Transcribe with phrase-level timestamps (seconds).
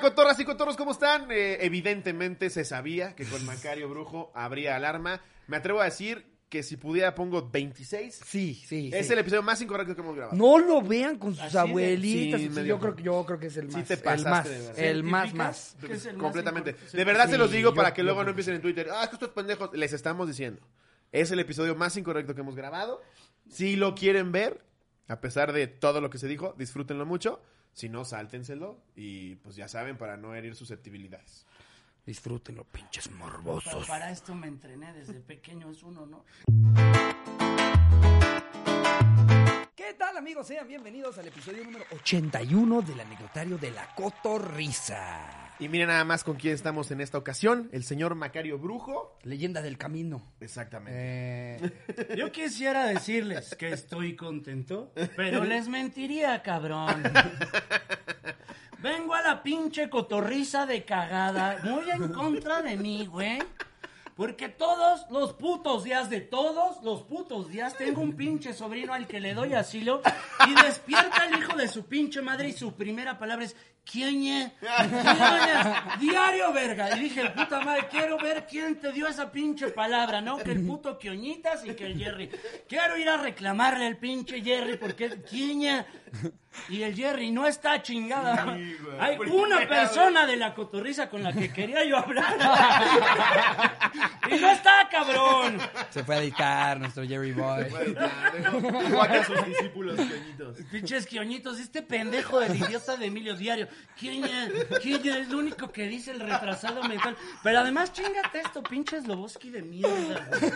[0.00, 1.26] Hola, cotorras y cotorros, ¿cómo están?
[1.32, 5.20] Eh, evidentemente se sabía que con Macario Brujo habría alarma.
[5.48, 8.20] Me atrevo a decir que si pudiera pongo 26.
[8.24, 8.90] Sí, sí.
[8.94, 9.12] Es sí.
[9.12, 10.36] el episodio más incorrecto que hemos grabado.
[10.36, 12.40] No lo vean con sus Así de- abuelitas.
[12.40, 13.88] sí, Sí, medio yo, creo, que- yo creo que es el Sí más.
[13.88, 14.48] te el pasaste, más.
[14.48, 14.78] de verdad.
[14.78, 15.46] El más, ¿Científicas?
[15.46, 15.76] más.
[15.88, 16.70] ¿Qué es el más Completamente.
[16.70, 16.96] incorrecto?
[16.96, 18.88] De verdad Sí, se los digo yo- para que luego no empiecen en Twitter.
[18.92, 19.70] Ah, es que estos pendejos.
[19.72, 20.60] Les estamos diciendo.
[21.10, 23.02] Es el episodio más incorrecto que hemos grabado.
[23.50, 24.62] Si lo quieren ver,
[25.08, 27.42] a pesar de todo lo que se dijo, disfrútenlo mucho.
[27.78, 28.80] Si no, sáltenselo.
[28.96, 31.46] Y pues ya saben, para no herir susceptibilidades.
[32.04, 33.86] Disfrútenlo, pinches morbosos.
[33.86, 36.24] para esto me entrené desde pequeño, es uno, ¿no?
[39.76, 40.48] ¿Qué tal, amigos?
[40.48, 45.47] Sean bienvenidos al episodio número 81 del anecdotario de la Cotorrisa.
[45.60, 47.68] Y miren nada más con quién estamos en esta ocasión.
[47.72, 49.18] El señor Macario Brujo.
[49.24, 50.22] Leyenda del camino.
[50.40, 50.92] Exactamente.
[50.96, 57.02] Eh, Yo quisiera decirles que estoy contento, pero les mentiría, cabrón.
[58.78, 63.38] Vengo a la pinche cotorriza de cagada, muy en contra de mí, güey.
[64.14, 69.06] Porque todos los putos días de todos los putos días tengo un pinche sobrino al
[69.06, 70.02] que le doy asilo
[70.48, 73.54] y despierta el hijo de su pinche madre y su primera palabra es
[73.90, 74.52] ¿Quién
[75.98, 76.94] Diario, verga.
[76.96, 80.36] Y dije, puta madre, quiero ver quién te dio esa pinche palabra, ¿no?
[80.38, 82.30] Que el puto Quioñitas y que el Jerry.
[82.68, 85.86] Quiero ir a reclamarle al pinche Jerry porque Quiña
[86.68, 88.56] y el Jerry no está chingada.
[88.56, 88.96] Sí, güey.
[89.00, 92.34] Hay Por una persona de la cotorriza con la que quería yo hablar.
[94.30, 95.58] y no está, cabrón.
[95.90, 97.66] se fue a editar nuestro Jerry Boy.
[98.88, 100.56] Igual que a sus discípulos pequeñitos.
[100.70, 103.68] Pinches quioñitos, este pendejo del idiota de Emilio Diario.
[103.98, 104.48] ¿Quién ya?
[104.80, 107.16] ¿Quién es lo único que dice el retrasado mental?
[107.42, 110.26] Pero además, chingate esto, pinches Loboski de mierda.
[110.40, 110.52] güey.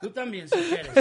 [0.00, 0.92] Tú también, si quieres.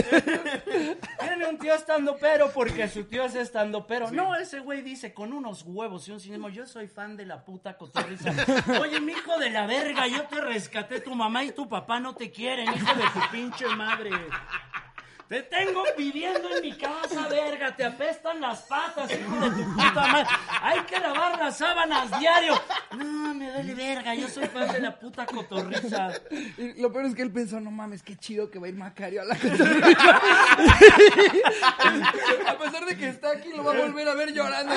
[1.20, 4.12] Tiene un tío estando pero porque su tío es estando pero.
[4.12, 6.50] No, ese güey dice con unos huevos y un cinema.
[6.50, 8.32] Yo soy fan de la puta cotorriza.
[8.82, 11.02] Oye, mi hijo de la verga, yo te rescaté.
[11.02, 14.12] Tu mamá y tu papá no te quieren, hijo de tu pinche madre.
[15.28, 17.76] Te tengo viviendo en mi casa, verga.
[17.76, 20.28] Te apestan las patas, hijo de tu puta madre.
[20.62, 22.54] Hay que lavar las sábanas diario.
[22.96, 24.16] No, me duele verga.
[24.16, 26.12] Yo soy fan de la puta cotorriza.
[26.58, 28.76] Y lo peor es que él pensó, no mames, qué chido que va a ir
[28.76, 29.76] Macario a la Cotorrisa.
[32.48, 34.74] a pesar de que está aquí, lo va a volver a ver llorando.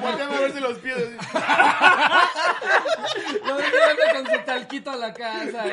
[0.00, 0.98] Volteame a verse los pies.
[3.44, 5.64] Lo va a con su talquito a la casa.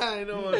[0.00, 0.50] Ay, no.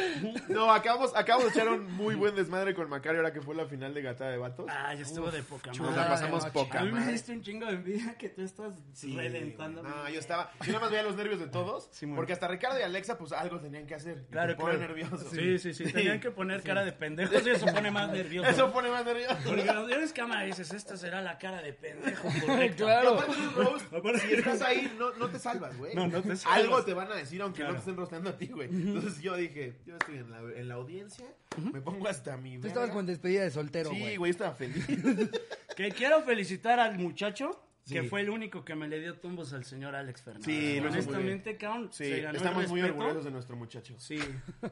[0.49, 3.67] No, acabamos, acabamos de echar un muy buen desmadre con Macario ahora que fue la
[3.67, 4.67] final de Gata de Vatos.
[4.69, 5.97] Ay, estuvo de poca Nos madre.
[5.97, 9.83] la pasamos poca A mí me diste un chingo de envidia que tú estás reventando.
[9.83, 10.51] No, yo estaba.
[10.61, 11.89] Yo nada más veía los nervios de todos.
[11.93, 14.25] Sí, porque hasta Ricardo y Alexa, pues algo tenían que hacer.
[14.31, 14.79] Claro, te claro.
[14.79, 15.19] nervioso.
[15.31, 15.85] Sí, sí, sí.
[15.93, 18.49] Tenían que poner cara de pendejos y eso pone más nervioso.
[18.51, 19.37] Eso pone más nervioso.
[19.45, 22.85] Porque cuando tienes cámara dices, esta será la cara de pendejo, correcto.
[22.87, 23.19] Claro.
[23.97, 25.95] Aparte, si estás ahí, no, no te salvas, güey.
[25.95, 26.59] No, no te salvas.
[26.59, 27.75] Algo te van a decir, aunque no Claro.
[27.75, 28.69] te estén rosteando a ti, güey.
[28.69, 31.27] Entonces yo dije, yo estoy en la, en la audiencia,
[31.73, 32.59] me pongo hasta mi.
[32.59, 32.95] Tú estabas verga.
[32.95, 34.17] con despedida de soltero, Sí, güey.
[34.17, 34.87] güey, estaba feliz.
[35.77, 38.09] Que quiero felicitar al muchacho que Sí.
[38.09, 40.47] fue el único que me le dio tumbos al señor Alex Fernández.
[40.47, 40.97] Sí, lo hizo muy bien.
[41.07, 42.99] Honestamente, cabrón, Sí, se ganó el estamos muy respeto.
[42.99, 43.95] orgullosos de nuestro muchacho.
[43.99, 44.19] Sí.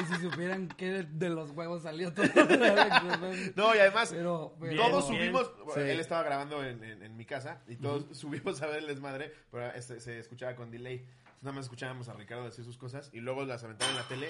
[0.00, 2.24] Y si supieran que de- los huevos salió todo.
[3.56, 5.20] No, y además, Pero, pero- todos bien.
[5.34, 5.80] subimos, Sí.
[5.80, 9.32] él estaba grabando en, en- en mi casa y todos subimos a ver el desmadre,
[9.50, 11.04] pero este, se escuchaba con delay.
[11.42, 14.28] Nada más escuchábamos a Ricardo decir sus cosas y luego las aventaron en la tele.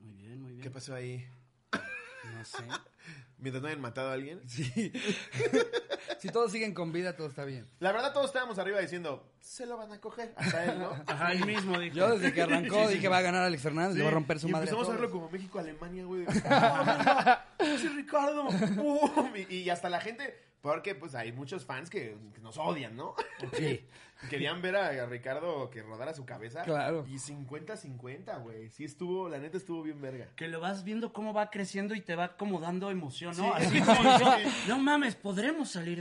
[0.00, 0.62] Muy bien, muy bien.
[0.62, 1.26] ¿Qué pasó ahí?
[1.72, 2.64] No sé.
[3.38, 4.40] Mientras no hayan matado a alguien.
[4.48, 4.92] Sí.
[6.18, 7.66] si todos siguen con vida, todo está bien.
[7.78, 10.32] La verdad, todos estábamos arriba diciendo, se lo van a coger.
[10.36, 10.90] Hasta él, ¿no?
[11.06, 11.94] Ajá, él mismo dijo.
[11.96, 14.40] Yo desde que arrancó dije va a ganar Alex Fernández, le va a Sí, romper
[14.40, 14.64] su y madre.
[14.68, 15.00] a empezamos a todos.
[15.00, 16.24] verlo como México-Alemania, güey.
[16.46, 17.44] ¡Ah!
[17.58, 18.48] ¡Ese Ricardo!
[18.76, 19.32] ¡Pum!
[19.48, 23.14] Y, y hasta la gente, porque pues hay muchos fans que, que nos odian, ¿no?
[23.56, 23.84] Sí.
[24.28, 26.62] Querían ver a, a Ricardo que rodara su cabeza.
[26.64, 27.06] Claro.
[27.08, 28.68] Y 50-50, güey.
[28.68, 30.28] Sí estuvo, la neta estuvo bien verga.
[30.36, 33.54] Que lo vas viendo cómo va creciendo y te va como dando emoción, ¿no?
[33.58, 33.64] Sí.
[33.66, 34.36] Así como yo,
[34.68, 35.99] no mames, ¿podremos salir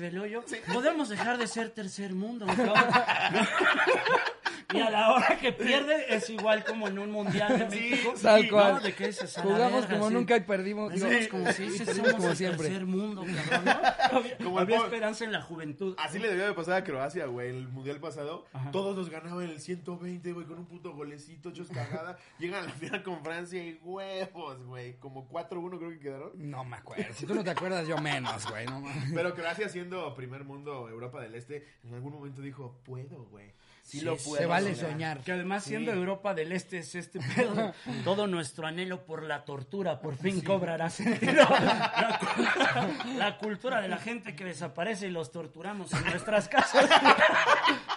[0.74, 2.46] ¿Podemos dejar de ser tercer mundo?
[4.74, 8.14] y a la hora que pierde es igual como en un mundial de Sí, México.
[8.22, 8.50] Tal ¿no?
[8.52, 8.84] cual.
[8.84, 10.14] De que dices, a la Jugamos verga, como sí.
[10.14, 10.94] nunca y perdimos.
[10.94, 12.68] digo, como si y sí, perdimos somos como el siempre.
[12.68, 13.72] tercer mundo, cabrón, ¿no?
[14.20, 15.96] Había, Como esperanza en la juventud.
[15.98, 17.50] Así le debió de pasar a Croacia, güey.
[17.50, 22.18] El mundial pasado, todos nos ganaban el 120, güey, con un puto golecito, hechos cagada.
[22.40, 24.94] Llegan a la final con Francia y huevos, güey.
[25.00, 26.32] Como 4-1 creo que quedaron.
[26.36, 27.06] No me acuerdo.
[27.14, 28.66] Si tú no te acuerdas, yo menos, güey.
[28.68, 29.12] No mames.
[29.14, 33.52] Pero Croacia siendo primer mundo Europa del Este, en algún momento dijo, puedo, güey.
[33.90, 34.92] Sí, lo puedo Se vale soñar.
[34.92, 35.20] soñar.
[35.22, 37.74] Que además siendo Europa del Este es este pedo.
[38.04, 41.44] Todo nuestro anhelo por la tortura por fin cobrará sentido.
[41.50, 46.88] La, cu- la cultura de la gente que desaparece y los torturamos en nuestras casas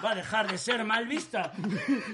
[0.05, 1.53] va a dejar de ser mal vista.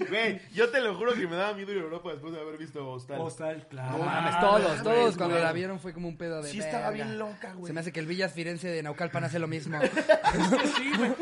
[0.09, 2.57] Güey, yo te lo juro que me daba miedo ir a Europa después de haber
[2.59, 3.19] visto Hostal.
[3.19, 3.99] Postal, claro.
[3.99, 5.45] No Ah, mames, todos, todos cuando güey.
[5.45, 7.05] la vieron fue como un pedo de Sí estaba verga.
[7.05, 7.67] bien loca, güey.
[7.69, 9.79] Se me hace que el Villas Firenze de Naucalpan hace lo mismo.
[10.77, 11.13] Sí, güey.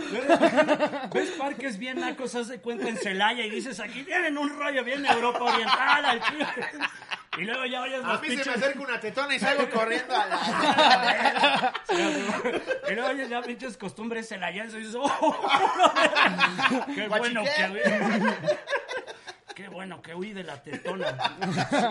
[1.14, 4.84] Ves parques bien nacos, haz de cuenta en Celaya y dices, aquí tienen un rollo
[4.84, 6.46] bien Europa Oriental al chile.
[7.38, 8.62] Y luego ya oyes A los mí se me pinches...
[8.62, 11.72] acerca una tetona y salgo corriendo a la...
[12.88, 15.48] Y luego oyes ya pinches costumbres celayenses y dices, ¡oh!
[16.94, 18.36] ¡Qué bueno que!
[19.54, 21.36] ¡Qué bueno que huí de la tetona!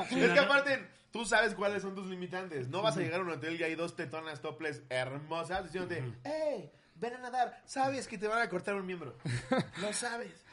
[0.10, 2.70] Es que aparte, tú sabes cuáles son tus limitantes.
[2.70, 6.72] No vas a llegar a un hotel y hay dos tetonas toples hermosas diciéndote, ¡Ey!
[6.96, 7.62] Ven a nadar.
[7.66, 9.18] Sabes que te van a cortar un miembro.
[9.82, 10.45] Lo sabes.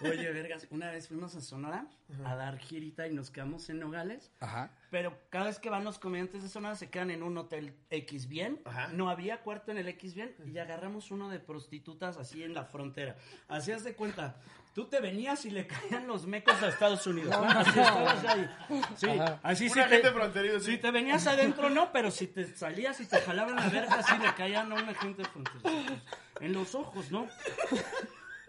[0.00, 1.86] Oye, vergas, una vez fuimos a Sonora
[2.24, 4.30] a dar girita y nos quedamos en Nogales.
[4.40, 4.70] Ajá.
[4.90, 8.28] Pero cada vez que van los comediantes de Sonora se quedan en un hotel X
[8.28, 8.60] bien.
[8.64, 8.88] Ajá.
[8.88, 12.64] No había cuarto en el X bien y agarramos uno de prostitutas así en la
[12.64, 13.16] frontera.
[13.48, 14.36] Así haz de cuenta.
[14.76, 17.30] Tú te venías y le caían los mecos a Estados Unidos.
[17.30, 17.44] ¿no?
[17.48, 18.50] Así estabas ahí.
[18.96, 19.08] Sí,
[19.42, 19.80] así sí
[20.12, 20.72] fronterizo, sí.
[20.72, 24.12] Si te venías adentro, no, pero si te salías y te jalaban la verga, así
[24.18, 26.02] le caían a una gente fronteriza.
[26.40, 27.26] En los ojos, ¿no?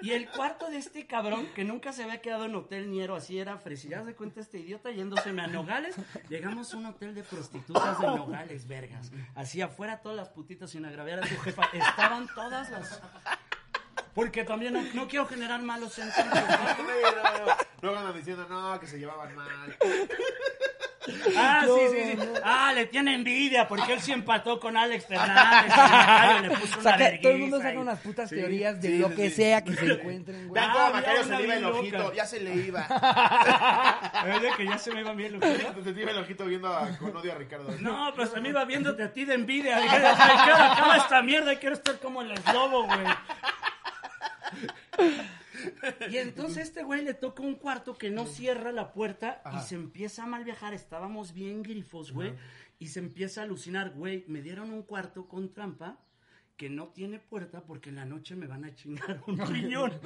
[0.02, 3.40] Y el cuarto de este cabrón, que nunca se había quedado en hotel niero, así
[3.40, 5.96] era fresillas de cuenta este idiota yéndoseme a Nogales.
[6.30, 9.12] Llegamos a un hotel de prostitutas de Nogales, vergas.
[9.36, 11.64] Así afuera todas las putitas sin agraviar a tu jefa.
[11.74, 13.02] Estaban todas las...
[14.14, 16.44] Porque también no, quiero generar malos sentimientos.
[17.82, 19.78] luego andan diciendo, no, que se llevaban mal.
[21.38, 22.28] Ah, sí, sí, sí.
[22.44, 25.74] Ah, le tiene envidia porque él sí empató con Alex Fernández.
[26.40, 28.88] y le puso una Saca- todo el mundo saca y- unas putas Sí, teorías de
[28.90, 29.36] sí, lo que sí.
[29.38, 30.64] sea que se encuentren, güey.
[30.64, 31.98] Ah, Macario se le iba el ojito.
[31.98, 32.16] loca.
[32.16, 32.88] Ya se le iba.
[34.28, 36.46] Es de que ya se me iba bien lo que Se te iba el ojito
[36.46, 37.72] viendo a- con odio a Ricardo.
[37.80, 39.80] No, pero se me iba viéndote a ti de envidia.
[39.80, 41.56] Dije, "Ay, ¿qué hora acaba esta mierda?
[41.60, 43.00] Quiero estar como el eslobo, güey.
[46.10, 49.76] Y entonces este güey le toca un cuarto que no cierra la puerta y se
[49.76, 50.74] empieza a mal viajar.
[50.74, 52.34] Estábamos bien grifos, güey.
[52.80, 54.24] Y se empieza a alucinar, güey.
[54.28, 55.98] Me dieron un cuarto con trampa
[56.56, 60.00] que no tiene puerta porque en la noche me van a chingar un riñón.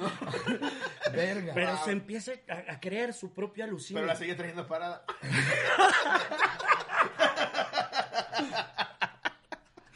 [1.12, 1.54] Verga.
[1.54, 4.06] Pero se empieza a, a creer su propia Pero alucinación.
[4.06, 5.04] la seguía trayendo parada.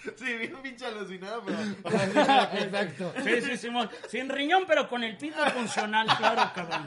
[0.16, 1.58] Sí, bien pinche alucinado, pero...
[1.60, 3.12] Exacto.
[3.22, 3.90] Sí, sí, Simón.
[4.08, 6.86] Sin riñón, pero con el pito funcional, claro, cabrón.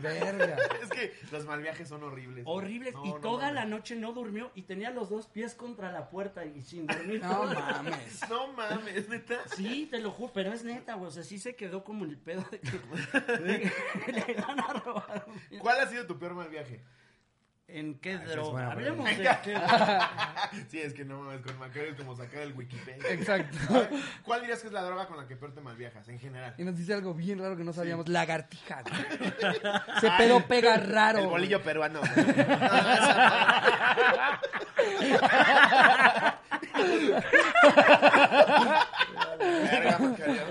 [0.00, 0.56] Verga.
[0.82, 2.44] Es que los mal viajes son horribles.
[2.46, 2.94] Horribles.
[2.94, 3.54] No, y no toda mames.
[3.54, 7.20] la noche no durmió y tenía los dos pies contra la puerta y sin dormir.
[7.22, 8.20] No mames.
[8.30, 9.40] No mames, neta.
[9.56, 11.08] Sí, te lo juro, pero es neta, güey.
[11.08, 12.70] O sea, sí se quedó como el pedo de que,
[13.42, 13.72] de
[14.04, 15.26] que le van a robar.
[15.58, 16.82] ¿Cuál ha sido tu peor mal viaje?
[17.72, 18.72] ¿En qué es droga?
[18.72, 19.40] Hablemos pregunta.
[19.44, 19.52] de
[20.52, 23.08] qué Sí, es que no mames, con Macario es como sacar el Wikipedia.
[23.12, 23.58] Exacto.
[24.24, 26.54] ¿Cuál dirías que es la droga con la que peor te mal viajas, en general?
[26.58, 28.08] Y nos dice algo bien raro que no sabíamos.
[28.08, 28.82] Lagartija.
[28.82, 28.94] güey.
[29.96, 31.20] Ese pedo pega raro.
[31.20, 32.00] El bolillo peruano.
[39.38, 40.42] Verga, Macario.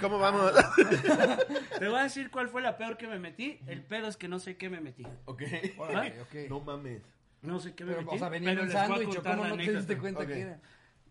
[0.00, 0.52] ¿Cómo vamos?
[1.78, 3.58] Te voy a decir cuál fue la peor que me metí.
[3.66, 5.04] El pedo es que no sé qué me metí.
[5.26, 5.42] Ok.
[5.78, 6.34] Órale, ok.
[6.48, 7.02] No mames.
[7.42, 8.16] No sé qué me Pero, metí.
[8.16, 9.56] o sea, venía en pero un les voy a sándwich, ¿o contar ¿cómo la no
[9.56, 9.78] te anécdota.
[9.80, 10.26] diste cuenta Ok.
[10.28, 10.60] que era?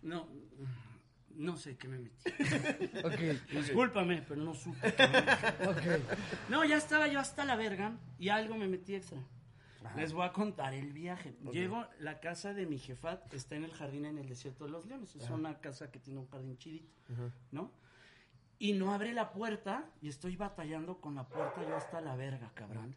[0.02, 0.28] No,
[1.36, 2.24] no sé qué me metí.
[3.04, 4.94] Ok, Discúlpame, pero no supe.
[4.94, 5.24] cabrón.
[5.70, 6.50] ok.
[6.50, 9.18] No, ya estaba yo hasta la verga y algo me metí extra.
[9.96, 11.34] Les voy a contar el viaje.
[11.52, 14.86] Llego, la casa de mi jefa está en el jardín en el desierto de los
[14.86, 15.16] leones.
[15.16, 16.92] Es una casa que tiene un jardín chidito,
[17.52, 17.72] ¿no?
[18.60, 22.52] Y no abre la puerta y estoy batallando con la puerta yo hasta la verga,
[22.54, 22.94] cabrón.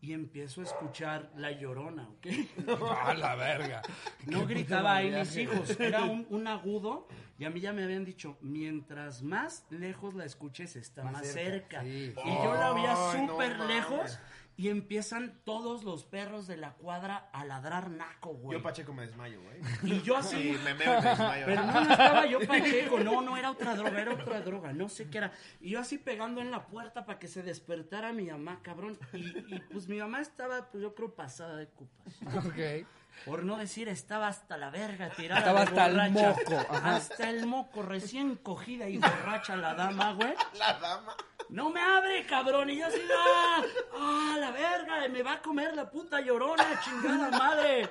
[0.00, 2.26] Y empiezo a escuchar la llorona, ¿ok?
[3.04, 3.82] A la verga.
[4.26, 8.04] No gritaba ahí mis hijos, era un, un agudo y a mí ya me habían
[8.04, 11.82] dicho, mientras más lejos la escuches está más, Más cerca.
[11.82, 12.14] cerca, sí.
[12.24, 14.20] Y yo la no súper mames.
[14.58, 18.58] Y empiezan todos los perros de la cuadra a ladrar naco, güey.
[18.58, 19.60] Yo Pacheco me desmayo, güey.
[19.84, 21.46] Y yo así, Sí, me meo y me desmayo.
[21.46, 24.88] pero no, no estaba yo pacheco, no, no era otra droga, era otra droga, no
[24.88, 25.32] sé qué era.
[25.60, 28.98] Y yo así pegando en la puerta para que se despertara mi mamá, cabrón.
[29.12, 32.16] Y, y, pues mi mamá estaba, pues yo creo, pasada de copas.
[32.44, 32.84] Ok.
[33.24, 35.40] Por no decir, estaba hasta la verga tirada.
[35.40, 36.96] Estaba de hasta el moco, ajá.
[36.96, 40.34] Hasta el moco, recién cogida y borracha la dama, güey.
[40.58, 41.14] La dama.
[41.48, 42.70] No me abre, cabrón.
[42.70, 43.62] Y yo así, ¡ah!
[43.94, 45.08] ¡Ah, la verga!
[45.08, 47.88] Me va a comer la puta llorona, chingada madre.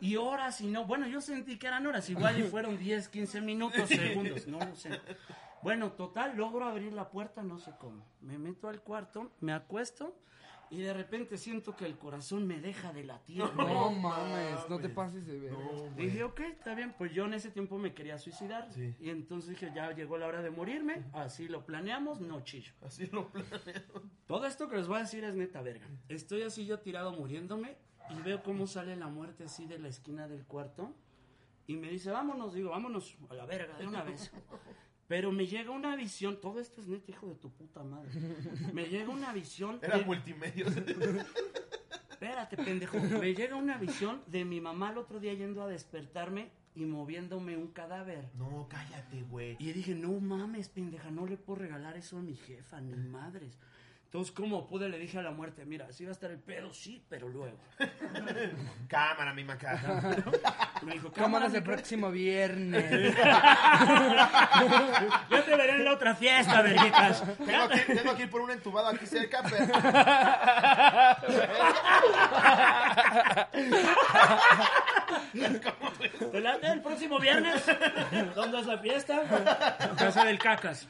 [0.00, 0.84] Y horas y no.
[0.84, 2.08] Bueno, yo sentí que eran horas.
[2.10, 4.46] Igual y fueron 10, 15 minutos, segundos.
[4.46, 5.00] No lo sé.
[5.62, 8.04] Bueno, total, logro abrir la puerta, no sé cómo.
[8.20, 10.14] Me meto al cuarto, me acuesto
[10.70, 13.42] y de repente siento que el corazón me deja de latir.
[13.42, 13.54] güey.
[13.74, 15.52] No mames, no te pases de ver.
[15.96, 16.94] Dije, ok, está bien.
[16.96, 18.70] Pues yo en ese tiempo me quería suicidar.
[18.72, 18.94] Sí.
[19.00, 21.04] Y entonces dije, ya llegó la hora de morirme.
[21.12, 22.72] Así lo planeamos, no chillo.
[22.82, 23.82] Así lo planeo.
[24.26, 25.86] Todo esto que les voy a decir es neta verga.
[26.08, 27.76] Estoy así yo tirado muriéndome
[28.10, 30.94] y veo cómo sale la muerte así de la esquina del cuarto.
[31.66, 34.32] Y me dice, vámonos, digo, vámonos a la verga de una vez.
[35.08, 38.10] Pero me llega una visión, todo esto es neta, hijo de tu puta madre.
[38.74, 39.78] Me llega una visión.
[39.82, 40.66] Era de- multimedia.
[42.10, 42.98] Espérate, pendejo.
[43.00, 47.56] Me llega una visión de mi mamá el otro día yendo a despertarme y moviéndome
[47.56, 48.28] un cadáver.
[48.34, 49.56] No, cállate, güey.
[49.58, 53.58] Y dije, no mames, pendeja, no le puedo regalar eso a mi jefa, ni madres.
[54.08, 56.72] Entonces, como pude, le dije a la muerte, mira, sí va a estar el pedo,
[56.72, 57.58] sí, pero luego.
[58.88, 60.16] Cámara, mi macaca.
[60.82, 62.90] Me dijo, Cámaras el próximo viernes.
[65.30, 67.22] Yo te veré en la otra fiesta, verguitas.
[67.36, 69.66] tengo, que, tengo que ir por un entubado aquí cerca, pero...
[76.32, 77.62] ¿Te late el próximo viernes?
[78.34, 79.76] ¿Dónde es la fiesta?
[79.80, 80.88] En Casa del Cacas.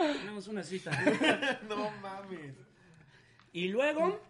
[0.00, 0.90] Tenemos una cita.
[1.68, 2.54] No mames.
[3.52, 4.20] Y luego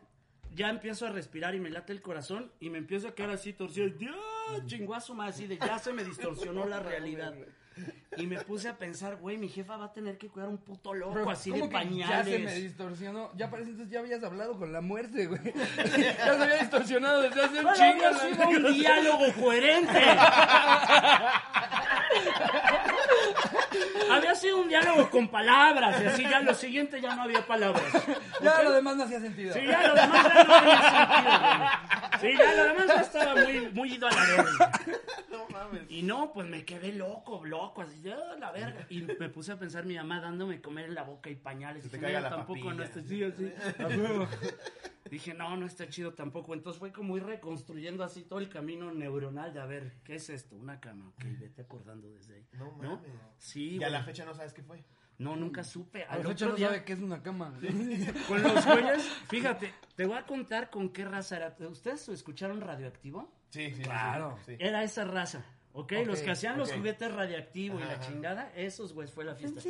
[0.54, 3.52] ya empiezo a respirar y me late el corazón y me empiezo a quedar así
[3.52, 3.88] torcido.
[3.88, 4.16] Dios,
[4.66, 7.34] chinguazo más así de ya se me distorsionó la realidad.
[8.16, 10.92] Y me puse a pensar, güey, mi jefa va a tener que cuidar un puto
[10.92, 12.26] loco Pero, así ¿cómo de que Ya pañales.
[12.34, 13.30] se me distorsionó.
[13.36, 15.40] Ya parece entonces ya habías hablado con la muerte, güey.
[15.76, 18.12] Ya se había distorsionado desde hace un Pero chingo.
[18.52, 20.02] sido un diálogo coherente.
[24.10, 27.84] había sido un diálogo con palabras y así ya lo siguiente ya no había palabras.
[28.42, 29.52] Ya lo demás no hacía sentido.
[29.52, 32.32] Sí, ya lo demás ya no tenía sentido, güey.
[32.32, 34.72] Sí, ya lo demás ya estaba muy, muy ido a la verga.
[35.30, 35.82] No mames.
[35.90, 38.86] Y no, pues me quedé loco, loco, así, ya, la verga.
[38.88, 41.82] Y me puse a pensar mi mamá dándome comer en la boca y pañales.
[41.84, 42.74] Se te Dije, caiga no, la tampoco papilla.
[42.74, 43.52] no así.
[45.10, 46.54] Dije, no, no está chido tampoco.
[46.54, 50.30] Entonces fue como ir reconstruyendo así todo el camino neuronal de a ver, ¿qué es
[50.30, 50.56] esto?
[50.56, 51.08] Una cama.
[51.08, 52.46] Ok, vete acordando desde ahí.
[52.52, 53.00] No mames.
[53.38, 54.84] Sí, Y a la fecha no sabes qué fue.
[55.18, 56.04] No, nunca supe.
[56.04, 57.52] A Al la fecha otro no día, sabe qué es una cama.
[58.28, 61.56] con los güeyes, fíjate, te voy a contar con qué raza era.
[61.68, 63.30] ¿Ustedes escucharon radioactivo?
[63.50, 64.38] Sí, sí, sí, Claro.
[64.46, 64.52] Sí.
[64.52, 64.56] sí.
[64.58, 65.44] Era esa raza.
[65.72, 65.92] ¿Ok?
[66.00, 69.60] Ok, los que hacían los juguetes radiactivos y la chingada, esos, güey, fue la fiesta.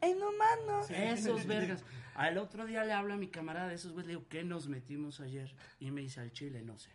[0.00, 0.90] en humanos.
[0.90, 1.84] Esos vergas.
[2.14, 4.68] Al otro día le hablo a mi camarada de esos güeyes, le digo, ¿qué nos
[4.68, 5.54] metimos ayer?
[5.78, 6.90] Y me dice, al chile, no sé.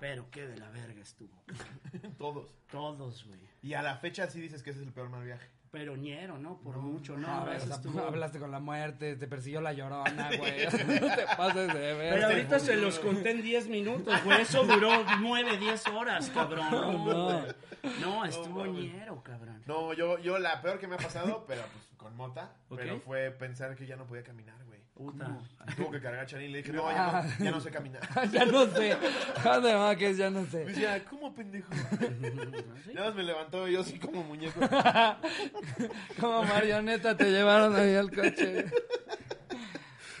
[0.00, 1.42] Pero qué de la verga estuvo.
[2.18, 2.54] Todos.
[2.70, 3.40] Todos, güey.
[3.62, 5.48] Y a la fecha sí dices que ese es el peor mal viaje.
[5.70, 6.58] Pero ñero, ¿no?
[6.60, 7.42] Por mucho, ¿no?
[7.42, 10.66] O sea, estuvo- hablaste con la muerte, te persiguió la llorona, güey.
[11.00, 12.14] No te pases de ver.
[12.14, 14.40] Pero ahorita se los conté en 10 minutos, güey.
[14.40, 16.70] Eso duró 9, 10 horas, cabrón.
[16.70, 17.40] No, No.
[17.40, 17.54] güey.
[18.00, 19.62] no estuvo ñero, cabrón.
[19.66, 23.30] No, yo, yo la peor que me ha pasado, pero pues con mota, pero fue
[23.30, 24.67] pensar que ya no podía caminar, güey.
[24.98, 25.38] Puta.
[25.76, 28.02] Tuvo que cargar a y le dije, no, ya no, ya no sé caminar.
[28.32, 28.96] ya no sé.
[29.44, 30.16] ¿Dónde va que es?
[30.16, 30.64] Ya no Me sé.
[30.64, 31.70] decía, ¿cómo pendejo?
[32.92, 34.58] Nada más me levantó y yo así como muñeco.
[36.20, 38.64] Como marioneta te llevaron ahí al coche.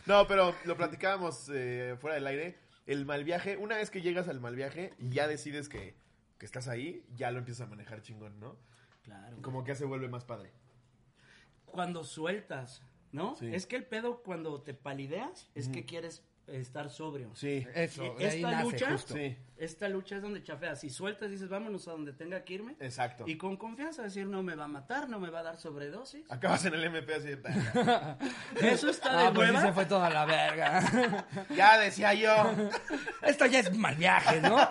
[0.06, 2.58] No, pero lo platicábamos eh, fuera del aire.
[2.86, 5.96] El mal viaje, una vez que llegas al mal viaje y ya decides que,
[6.38, 8.56] que estás ahí, ya lo empiezas a manejar chingón, ¿no?
[9.02, 9.38] Claro.
[9.42, 10.52] Como que se vuelve más padre.
[11.66, 12.80] Cuando sueltas,
[13.12, 13.36] ¿no?
[13.36, 13.50] Sí.
[13.52, 17.30] Es que el pedo cuando te palideas es que quieres estar sobrio.
[17.34, 17.66] Sí.
[17.74, 19.12] Eso, Y de ahí esta nace lucha- justo.
[19.14, 20.80] Sí, Esta lucha es donde chafeas.
[20.80, 22.74] Si sueltas, dices, vámonos a donde tenga que irme.
[22.80, 23.24] exacto.
[23.26, 26.24] Y con confianza decir, no me va a matar, no me va a dar sobredosis.
[26.30, 27.42] Acabas en el MP así de...
[28.72, 31.26] Eso está de Ah, pues sí se fue toda la verga.
[31.54, 32.50] Ya decía yo.
[33.22, 34.56] Esto ya es mal viaje, ¿no?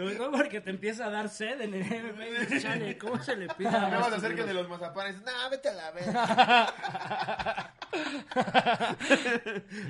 [0.00, 3.22] Sobre todo porque te empieza a dar sed en el MMA y dices, chale, ¿cómo
[3.22, 5.20] se le pide a Acabas de estos hacer que de los mazapanes.
[5.20, 7.74] No, vete a la verga.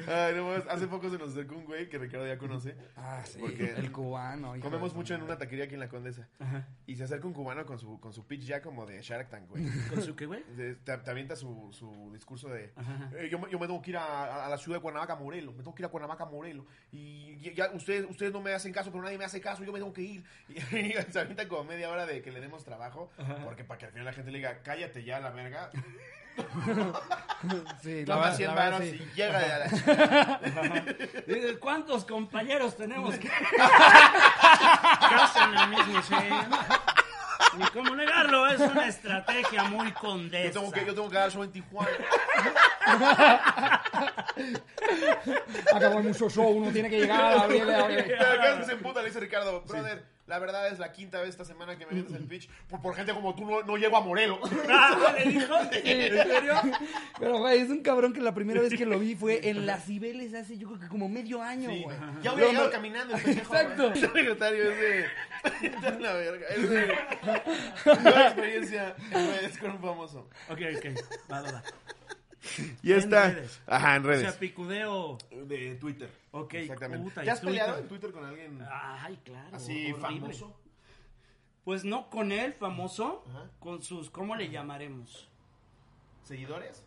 [0.08, 2.74] Ay, no, mames, hace poco se nos acercó un güey que Ricardo ya conoce.
[2.96, 3.38] Ah, sí.
[3.40, 4.54] Porque el cubano.
[4.60, 6.28] Comemos mucho en una taquería aquí en la Condesa.
[6.38, 6.66] Ajá.
[6.86, 9.48] Y se acerca un cubano con su, con su pitch ya como de Shark Tank,
[9.48, 9.64] güey.
[9.88, 10.42] ¿Con su qué, güey?
[10.56, 13.10] De- Te, te avienta su, su discurso de Ajá.
[13.16, 15.62] eh, yo, me- yo me tengo que ir a, la ciudad de Cuernavaca, Morelos, me
[15.62, 18.90] tengo que ir a Cuernavaca, Morelos y ya- ya ustedes, ustedes no me hacen caso,
[18.90, 21.90] pero nadie me hace caso, yo me tengo que ir y, se avienta como media
[21.90, 23.10] hora de que le demos trabajo,
[23.44, 25.70] porque para que al final la gente le diga, cállate ya la verga,
[27.82, 28.96] Sí, la verdad- 100 la verdad, varos sí.
[29.02, 30.40] y llega de a la chica.
[31.60, 33.28] ¿Cuántos compañeros tenemos que
[35.10, 36.48] casi en la misma escena?
[37.56, 40.60] Ni cómo negarlo, es una estrategia muy yo condesa.
[40.60, 41.88] tengo que, yo tengo que dar show en Tijuana.
[45.74, 48.14] acabó mucho show, uno tiene que llegar a abrirle, a abrirle.
[48.18, 51.44] Pero acá se emputa, le dice Ricardo, brother, la verdad es la quinta vez esta
[51.44, 52.48] semana que me vienes el pitch.
[52.68, 54.38] Por, por gente como tú no, no llego a Morelos.
[54.72, 55.54] Ah, ¿le dijo?
[55.72, 56.54] ¿En serio?
[57.18, 59.84] Pero, güey, es un cabrón que la primera vez que lo vi fue en Las
[59.84, 61.96] Cibeles hace yo creo que como medio año, Sí, güey.
[62.22, 63.52] ya hubiera llegado lo- caminando el pendejo.
[63.54, 63.86] Exacto.
[63.88, 65.06] El secretario es de...
[65.66, 66.46] Está en la verga.
[66.48, 66.98] Es de...
[67.86, 68.94] Una experiencia
[69.42, 70.28] es con un famoso.
[70.48, 70.86] Ok, ok.
[71.32, 71.62] Va, va, va.
[72.82, 73.30] Y En está...
[73.30, 73.60] redes.
[73.66, 74.22] Ajá, en O redes.
[74.30, 75.18] sea, picudeo.
[75.30, 76.10] De Twitter.
[76.32, 77.04] Ok, Exactamente.
[77.08, 77.82] puta, ¿Ya has peleado Twitter.
[77.82, 79.56] en Twitter con alguien Ay, claro.
[79.56, 80.00] así horrible.
[80.20, 80.56] famoso?
[81.64, 83.50] Pues no con él, famoso, Ajá.
[83.58, 85.28] con sus, ¿cómo le llamaremos?
[86.24, 86.82] ¿Seguidores?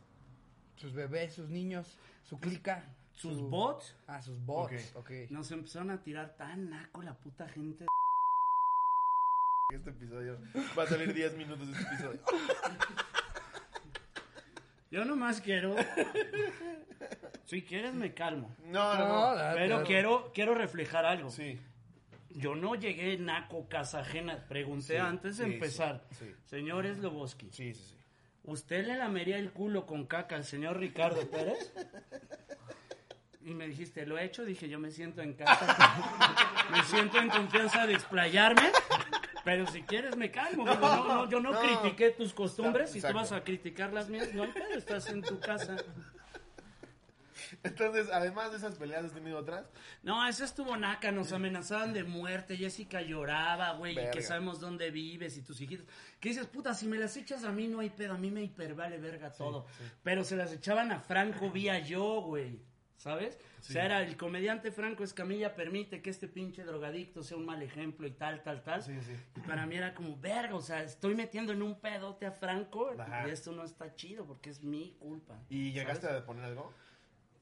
[0.75, 2.83] Sus bebés, sus niños, su clica.
[3.13, 3.95] Sus su- bots.
[4.07, 5.01] Ah, sus bots, Ok.
[5.05, 5.11] ok.
[5.29, 7.85] Nos empezaron a tirar tan naco la puta gente.
[9.71, 10.39] Este episodio
[10.77, 12.19] va a salir 10 minutos de este episodio.
[14.93, 15.75] Yo nomás quiero.
[17.45, 18.55] Si quieres, me calmo.
[18.65, 21.29] No, no, No, Pero quiero, quiero reflejar algo.
[21.29, 21.59] Sí.
[22.29, 24.45] Yo no llegué naco, casa ajena.
[24.47, 26.05] Pregunté Sí, antes de sí, empezar.
[26.11, 26.35] sí, sí.
[26.45, 27.97] Señores Loboski, Sí, sí, sí.
[28.43, 31.73] ¿usted le lamería el culo con caca al señor Ricardo Pérez?
[33.41, 34.45] Y me dijiste, ¿lo he hecho?
[34.45, 35.75] Dije, yo me siento en casa.
[36.71, 38.71] me siento en confianza de explayarme.
[39.43, 40.63] Pero si quieres me calmo.
[40.69, 41.59] digo, No, no, yo no, no.
[41.59, 42.91] critiqué tus costumbres.
[42.91, 45.75] Si tú vas a criticar las mías, no hay pedo, estás en tu casa.
[47.61, 49.65] Entonces, además de esas peleas, ¿has tenido otras?
[50.01, 54.91] No, eso estuvo naca, nos amenazaban de muerte, Jessica lloraba, güey, y que sabemos dónde
[54.91, 55.85] vives y tus hijitos.
[56.19, 58.43] Que dices, puta, si me las echas a mí no hay pedo, a mí me
[58.43, 59.65] hipervale verga todo.
[60.03, 62.59] Pero se las echaban a Franco vía yo, güey,
[62.97, 63.37] ¿sabes?
[63.59, 67.61] O sea, era el comediante Franco Escamilla permite que este pinche drogadicto sea un mal
[67.61, 68.81] ejemplo y tal, tal, tal.
[68.81, 69.13] Sí, sí.
[69.35, 72.91] Y para mí era como, verga, o sea, estoy metiendo en un pedote a Franco
[72.97, 73.27] Ajá.
[73.27, 75.39] y esto no está chido porque es mi culpa.
[75.49, 76.23] ¿Y llegaste ¿sabes?
[76.23, 76.73] a poner algo?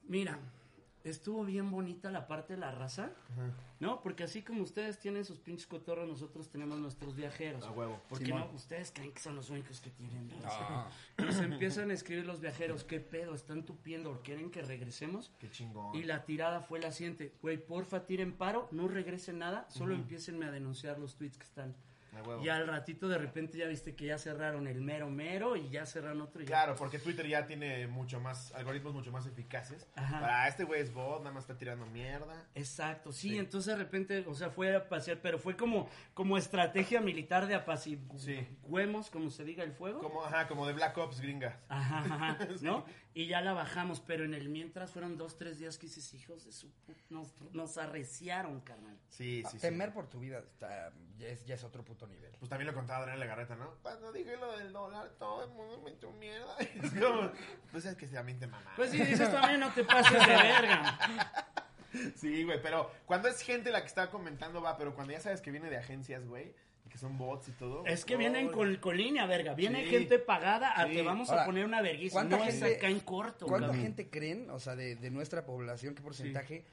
[0.04, 0.38] Mira,
[1.04, 3.10] estuvo bien bonita la parte de la raza,
[3.82, 4.00] ¿no?
[4.00, 7.64] Porque así como ustedes tienen sus pinches cotorros, nosotros tenemos nuestros viajeros.
[7.64, 8.00] A huevo.
[8.08, 8.42] Porque Simón.
[8.42, 10.30] no, ustedes creen que son los únicos que tienen.
[10.44, 10.88] Ah.
[11.18, 13.34] Nos empiezan a escribir los viajeros, ¿qué pedo?
[13.34, 14.22] ¿Están tupiendo?
[14.22, 15.32] ¿Quieren que regresemos?
[15.40, 15.96] Qué chingón.
[15.96, 20.46] Y la tirada fue la siguiente, güey, porfa, tiren paro, no regresen nada, solo empiecenme
[20.46, 21.74] a denunciar los tweets que están.
[22.42, 25.86] Y al ratito de repente ya viste que ya cerraron el mero mero y ya
[25.86, 29.86] cerraron otro y ya Claro, porque Twitter ya tiene mucho más, algoritmos mucho más eficaces.
[29.96, 30.20] Ajá.
[30.20, 32.46] Para este güey es bot, nada más está tirando mierda.
[32.54, 33.38] Exacto, sí, Sí.
[33.38, 37.54] entonces de repente, o sea, fue a pasear, pero fue como, como estrategia militar de
[37.54, 40.00] apaciguemos, como se diga, el fuego.
[40.00, 41.60] Como, ajá, como de Black Ops gringa.
[41.68, 42.84] Ajá, ajá, ¿no?
[43.14, 46.44] Y ya la bajamos, pero en el mientras fueron dos, tres días que dices, hijos
[46.46, 48.96] de su puta, nos, nos arreciaron, carnal.
[49.10, 49.58] Sí, sí, sí.
[49.58, 52.32] Temer por tu vida está- ya, es, ya es otro puto nivel.
[52.38, 53.74] Pues también lo contaba Adrián Legarreta, ¿no?
[53.82, 56.56] Cuando dije lo del dólar, todo el mundo me echó mierda.
[56.82, 57.30] Es como,
[57.70, 58.72] pues es que también te mamá.
[58.76, 60.98] Pues sí, dices también, no te pases de verga.
[62.16, 65.42] Sí, güey, pero cuando es gente la que está comentando, va, pero cuando ya sabes
[65.42, 66.54] que viene de agencias, güey,
[66.92, 67.84] que son bots y todo.
[67.86, 69.54] Es que vienen con, con línea, verga.
[69.54, 69.90] Viene Sí.
[69.90, 70.92] gente pagada a Sí.
[70.92, 72.12] te vamos Ahora, a poner una vergüenza.
[72.14, 73.82] ¿cuánta No es gente- acá en corto, ¿Cuánta cabrón.
[73.82, 76.64] gente creen, o sea, de, de nuestra población, qué porcentaje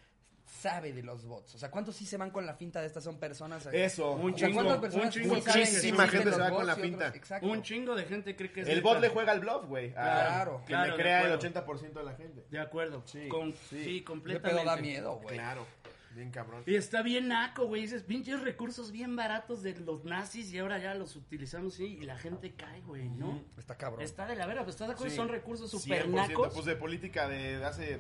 [0.46, 1.56] sabe de los bots?
[1.56, 3.66] O sea, ¿cuántos sí se van con la finta de estas son personas?
[3.72, 4.12] Eso.
[4.14, 6.88] Un O sea, chingo, ¿cuántas personas un chingo Muchísima gente se va con la otros-
[6.88, 7.08] finta.
[7.16, 7.48] Exacto.
[7.48, 9.90] Un chingo de gente cree que es El bot le juega al bluff, güey.
[9.92, 10.60] a- Claro.
[10.62, 11.38] Que Claro, le crea el acuerdo.
[11.38, 12.46] 80% de la gente.
[12.50, 13.04] De acuerdo.
[13.06, 14.02] Sí, Con- sí.
[14.04, 14.58] completamente.
[14.58, 15.36] pedo da miedo, güey.
[15.36, 15.66] Claro.
[16.16, 16.64] Bien cabrón.
[16.66, 17.84] Y está bien naco, güey.
[17.84, 22.06] Dices, pinches recursos bien baratos de los nazis y ahora ya los utilizamos sí, y
[22.06, 23.42] la gente cae, güey, ¿no?
[23.58, 24.02] Está cabrón.
[24.02, 25.16] Está de la vera, pues estás de acuerdo, Sí.
[25.18, 26.54] son recursos super 100%, nacos.
[26.54, 28.00] Pues de política de hace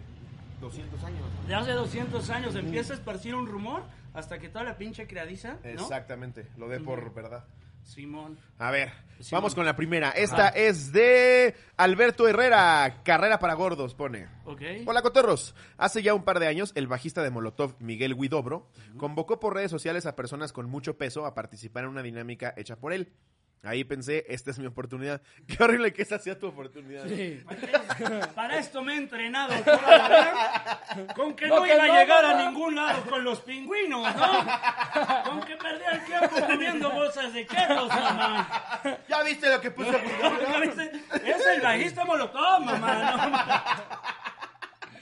[0.59, 1.21] 200 años.
[1.47, 5.57] De hace 200 años empieza a esparcir un rumor hasta que toda la pinche criadiza,
[5.63, 5.69] ¿no?
[5.69, 7.45] Exactamente, lo de por verdad.
[7.83, 8.37] Simón.
[8.57, 8.91] A ver,
[9.31, 10.11] vamos con la primera.
[10.11, 14.27] Esta es de Alberto Herrera, Carrera para Gordos, pone.
[14.45, 14.61] Ok.
[14.85, 15.55] Hola, cotorros.
[15.77, 19.71] Hace ya un par de años, el bajista de Molotov, Miguel Guidobro, convocó por redes
[19.71, 23.11] sociales a personas con mucho peso a participar en una dinámica hecha por él.
[23.61, 25.21] Ahí pensé, esta es mi oportunidad.
[25.47, 27.05] Qué horrible que esa sea tu oportunidad.
[27.09, 27.43] Sí.
[28.33, 30.68] Para esto me he entrenado toda la vida.
[31.15, 33.39] Con que no, No, que iba a no, llegar no, a ningún lado con los
[33.41, 35.23] pingüinos, ¿no?
[35.23, 38.47] Con que perdía el tiempo comiendo bolsas de quesos, mamá.
[39.07, 39.91] ¿Ya viste lo que puse?
[40.51, 40.91] ¿Ya viste?
[41.25, 42.93] Es el bajista molotov, mamá.
[43.11, 43.63] no, mamá.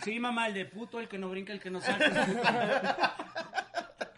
[0.04, 3.16] Sí, mamá, el de puto, el que no brinca, el que no salta.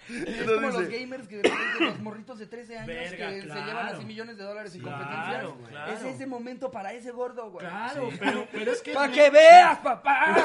[0.10, 3.60] Es como los gamers que de repente los morritos de 13 años Verga, que claro.
[3.62, 5.70] se llevan así millones de dólares en Claro, competencias.
[5.70, 5.94] claro.
[5.94, 7.66] Es ese momento para ese gordo, güey.
[7.66, 8.94] Claro, pero, pero es que...
[8.94, 10.36] ¡Para que veas, papá!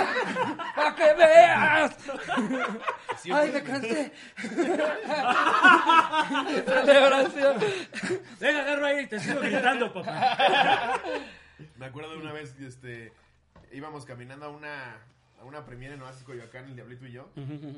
[0.77, 1.97] ¡Para que veas!
[3.33, 4.13] ¡Ay, me cansé!
[6.85, 7.57] Celebración.
[8.41, 11.01] Venga, agarro ahí y te sigo gritando, papá.
[11.77, 13.13] Me acuerdo de una vez, este,
[13.73, 14.99] íbamos caminando a una,
[15.45, 17.31] a una premiere en Oasis Coyoacán, el Diablito y yo.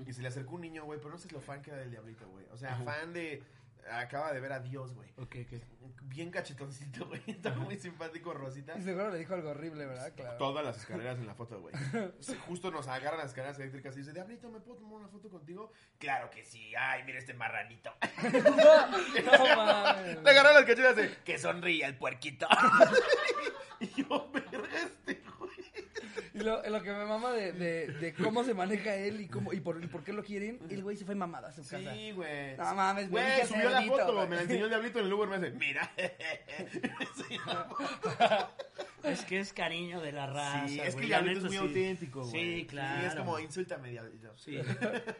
[0.06, 1.90] Y se le acercó un niño, güey, pero no sé lo fan que era del
[1.90, 2.46] Diablito, güey.
[2.52, 3.42] O sea, fan de...
[3.88, 5.08] Acaba de ver a Dios, güey.
[5.16, 5.62] Ok, ok.
[6.02, 7.22] Bien cachetoncito, güey.
[7.28, 8.76] Está muy simpático, Rosita.
[8.76, 10.12] Y seguro le dijo algo horrible, ¿verdad?
[10.16, 10.36] Claro.
[10.38, 11.72] Todas las escaleras en la foto, güey.
[12.48, 15.70] Justo nos agarran las escaleras eléctricas y dice, Diablito, ¿me puedo tomar una foto contigo?
[15.98, 16.74] Claro que sí.
[16.76, 17.92] Ay, mira este marranito.
[19.24, 20.22] No mames.
[20.22, 22.48] Le agarraron las cachetas de, que sonríe el puerquito.
[23.80, 25.22] y yo, verga este.
[26.36, 29.54] Y lo, lo que me mama de, de, de cómo se maneja él y cómo
[29.54, 31.94] y por, y por qué lo quieren, el güey se fue mamada a su casa.
[31.94, 32.56] Sí, güey.
[32.58, 33.24] No mames, güey.
[33.24, 34.28] güey, subió la foto, güey.
[34.28, 35.90] me la enseñó el diablito en el Uber, me dice, mira.
[39.02, 40.66] Es que es cariño de la raza.
[40.66, 41.58] Sí, es que el diablito es muy sí.
[41.58, 42.32] auténtico, güey.
[42.32, 43.00] Sí, claro.
[43.00, 44.36] Sí, es como, insúltame, diablito.
[44.36, 44.58] Sí.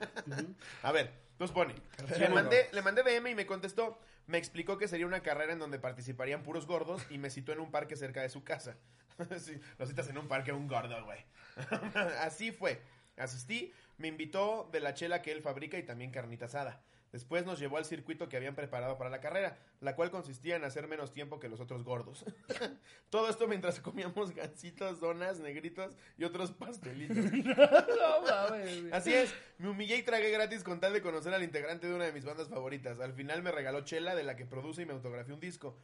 [0.83, 1.72] A ver, nos pone.
[2.18, 4.00] Le mandé, le mandé DM y me contestó.
[4.26, 7.61] Me explicó que sería una carrera en donde participarían puros gordos y me citó en
[7.61, 8.76] un parque cerca de su casa.
[9.38, 11.20] sí, lo citas en un parque un gordo, güey.
[12.20, 12.81] Así fue.
[13.16, 16.83] Asistí, me invitó de la chela que él fabrica y también carnita asada.
[17.12, 20.64] Después nos llevó al circuito que habían preparado para la carrera, la cual consistía en
[20.64, 22.26] hacer menos tiempo que los otros gordos.
[23.11, 27.16] Todo esto mientras comíamos gansitos, donas, negritos y otros pastelitos.
[27.16, 28.92] No mames, güey.
[28.92, 32.05] Así es, me humillé y tragué gratis con tal de conocer al integrante de una
[32.05, 33.00] de mis bandas favoritas.
[33.00, 35.79] Al final me regaló chela de la que produce y me autografió un disco.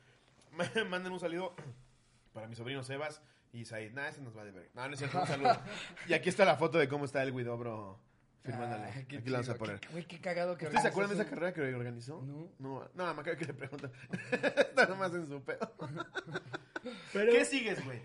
[0.90, 1.55] Manden un saludo
[2.33, 3.92] para mi sobrino Sebas y Said.
[3.92, 4.71] Nah, ese nos va de ver.
[4.75, 5.61] No, no es cierto, un saludo.
[6.09, 7.99] Y aquí está la foto de cómo está el Guidobro
[8.42, 8.85] firmándole.
[8.85, 9.81] Ah, aquí la vamos a poner.
[9.81, 12.23] Qué- Güey, qué cagado que ¿Ustedes se acuerdan de esa carrera que organizó?
[12.23, 12.51] No.
[12.59, 13.92] No, no, me acuerdo que le preguntan.
[14.33, 15.73] está nomás en su pedo.
[17.12, 18.01] Pero, ¿Qué sigues, güey?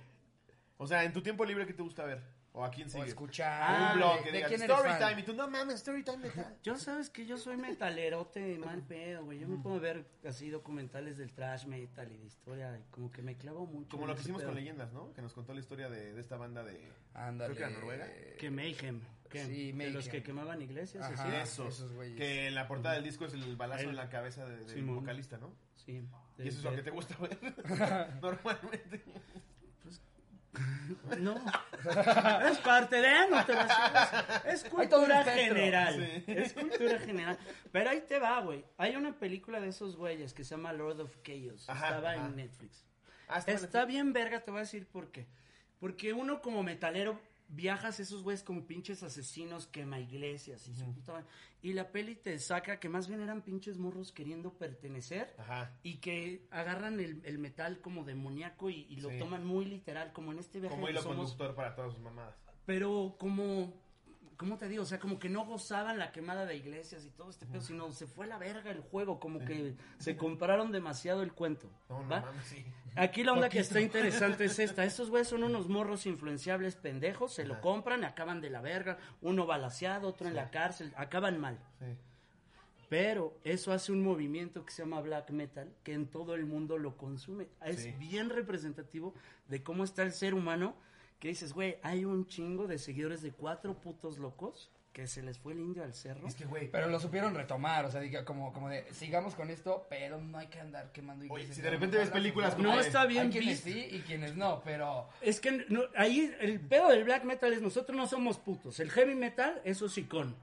[0.77, 2.21] O sea, en tu tiempo libre, ¿qué te gusta ver?
[2.59, 3.09] ¿O a quién O sigues?
[3.09, 3.93] escuchar.
[3.93, 5.09] Un blog ¿De- que ¿De digas quién eres story fan?
[5.09, 6.57] time y tú no mames story time de tal.
[6.63, 9.37] yo sabes que yo soy metalerote mal pedo, güey.
[9.39, 12.75] Yo me puedo ver así documentales del trash metal y de historia.
[12.79, 13.89] y como que me clavo mucho.
[13.89, 14.49] Como lo que hicimos pedo.
[14.49, 15.13] con leyendas, ¿no?
[15.13, 17.53] Que nos contó la historia de, de esta banda de Ándale.
[17.53, 18.07] creo que era Noruega.
[18.39, 19.01] Que Mayhem.
[19.29, 19.45] ¿qué?
[19.45, 19.93] Sí, De Mayhem.
[19.93, 21.03] los que quemaban iglesias.
[21.03, 21.23] Ajá.
[21.27, 21.35] así.
[21.51, 22.17] esos, esos güeyes.
[22.17, 24.69] que en la portada del disco es el balazo El- en la cabeza de- del
[24.69, 24.95] Simón.
[25.01, 25.53] vocalista, ¿no?
[25.75, 26.01] Sí.
[26.39, 27.37] Y eso es lo que te gusta ver
[28.21, 29.03] normalmente.
[31.19, 31.35] No.
[32.49, 35.95] es parte de, no te vas a Es cultura general.
[36.25, 36.31] Sí.
[36.31, 37.37] Es cultura general.
[37.71, 38.65] Pero ahí te va, güey.
[38.77, 41.69] Hay una película de esos güeyes que se llama Lord of Chaos.
[41.69, 42.25] Ajá, Estaba ajá.
[42.25, 42.85] en Netflix.
[43.27, 45.27] Ah, está Está bien verga, te voy a decir por qué.
[45.79, 51.23] Porque uno como metalero viajas esos güeyes como pinches asesinos, quema iglesias y su puta.
[51.61, 55.71] Y la peli te saca que más bien eran pinches morros queriendo pertenecer Ajá.
[55.83, 59.17] y que agarran el, el metal como demoníaco y, y lo Sí.
[59.19, 62.35] toman muy literal, como en este viaje Como hilo somos conductor para todas sus mamadas.
[62.65, 63.73] pero como,
[64.37, 64.83] ¿cómo te digo?
[64.83, 67.91] O sea, como que no gozaban la quemada de iglesias y todo este pedo, sino
[67.91, 71.69] se fue a la verga el juego, como que se compraron demasiado el cuento.
[71.89, 72.21] No, no ¿va?
[72.21, 72.65] mames, sí.
[72.95, 74.83] Aquí la onda que está interesante es esta.
[74.83, 79.45] Estos güeyes son unos morros influenciables pendejos, se lo compran, acaban de la verga, uno
[79.45, 81.59] balaseado, otro en la cárcel, acaban mal.
[82.89, 86.77] Pero eso hace un movimiento que se llama black metal, que en todo el mundo
[86.77, 87.49] lo consume.
[87.65, 89.13] Es bien representativo
[89.47, 90.75] de cómo está el ser humano,
[91.19, 95.37] que dices, güey, hay un chingo de seguidores de cuatro putos locos que se les
[95.37, 96.27] fue el indio al cerro.
[96.27, 99.51] Es que, güey, Pero lo supieron retomar, o sea, diga, como, como de, sigamos con
[99.51, 101.55] esto, pero no hay que andar quemando Oye, iglesias.
[101.55, 103.79] si de repente ves películas como No está bien Hay quienes visto.
[103.79, 105.07] sí y quienes no, pero...
[105.21, 108.79] Es que no- ahí el pedo del black metal es nosotros no somos putos.
[108.79, 110.35] El heavy metal es hocicón.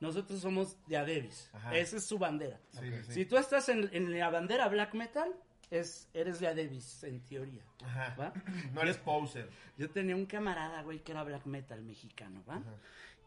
[0.00, 1.50] Nosotros somos de Adebis.
[1.72, 2.58] Esa es su bandera.
[2.70, 3.12] Sí, sí, sí.
[3.12, 5.28] Si tú estás en, en la bandera black metal,
[5.70, 7.62] es, eres de Adebis, en teoría.
[7.84, 8.14] Ajá.
[8.18, 8.32] ¿va?
[8.72, 9.48] No eres poser.
[9.76, 12.62] Yo tenía un camarada, güey, que era black metal mexicano, ¿va?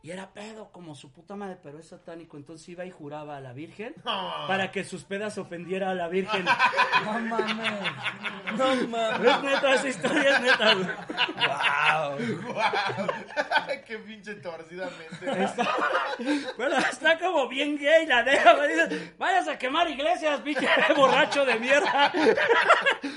[0.04, 2.36] Y era pedo como su puta madre, pero es satánico.
[2.36, 6.46] Entonces iba y juraba a la Virgen para que sus pedas ofendiera a la Virgen.
[7.04, 7.72] No mames.
[8.58, 9.28] No mames.
[9.28, 10.88] es neta, esa historia es neta, güey.
[12.36, 13.08] Wow.
[13.88, 15.44] Qué pinche torcidamente.
[15.44, 15.68] Está,
[16.58, 21.44] pero está como bien gay la deja, me dice, vayas a quemar iglesias, pinche borracho
[21.46, 22.12] de mierda.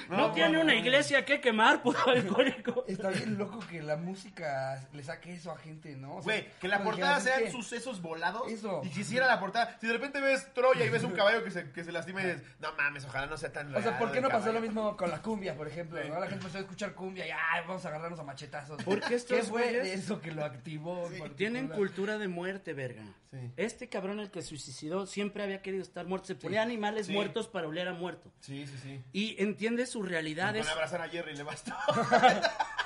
[0.09, 2.85] No, tiene una iglesia que quemar, puto alcohólico.
[2.88, 6.16] Está bien loco que la música le saque eso a gente, ¿no?
[6.16, 8.50] O sea, Güey, que la como portada dijeras, sean sucesos volados.
[8.50, 8.80] Eso.
[8.84, 9.76] Y quisiera la portada.
[9.80, 12.26] Si de repente ves Troya y ves un caballo que se, que se lastima y
[12.26, 14.60] dices, no mames, ojalá no sea tan O sea, real ¿por qué no pasó caballo".
[14.60, 15.98] lo mismo con la cumbia, por ejemplo?
[16.04, 16.14] ¿no?
[16.20, 18.82] La gente empezó a escuchar cumbia y ay, vamos a agarrarnos a machetazos.
[18.84, 21.10] Porque estos ¿Qué fue eso que lo activó?
[21.10, 23.02] en Tienen cultura de muerte, verga.
[23.30, 23.50] Sí.
[23.56, 26.26] Este cabrón, el que se suicidó, siempre había querido estar muerto.
[26.28, 27.12] Se ponía animales Sí.
[27.12, 28.32] muertos para oler a muerto.
[28.40, 29.02] Sí, sí, sí.
[29.12, 30.52] Y entiende su realidad.
[30.52, 31.72] Con Es, abrazar a Jerry le bastó.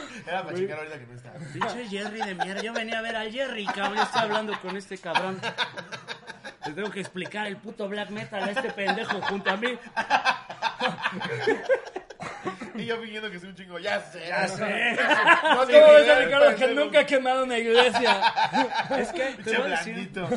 [0.26, 1.32] Era para checar ahorita que no está.
[1.52, 2.62] Pinche Jerry de mierda.
[2.62, 3.98] Yo venía a ver al Jerry, cabrón.
[3.98, 5.40] Estoy hablando con este cabrón.
[6.66, 9.78] Le tengo que explicar el puto black metal a este pendejo junto a mí.
[12.74, 14.26] Y yo fingiendo que soy un chingo, ya sé.
[14.28, 14.96] Ya sé.
[15.42, 18.20] No ¿Cómo sé qué ves a ver, Ricardo que nunca ha quemado una iglesia?
[18.98, 20.28] Es que te voy a decir, blandito.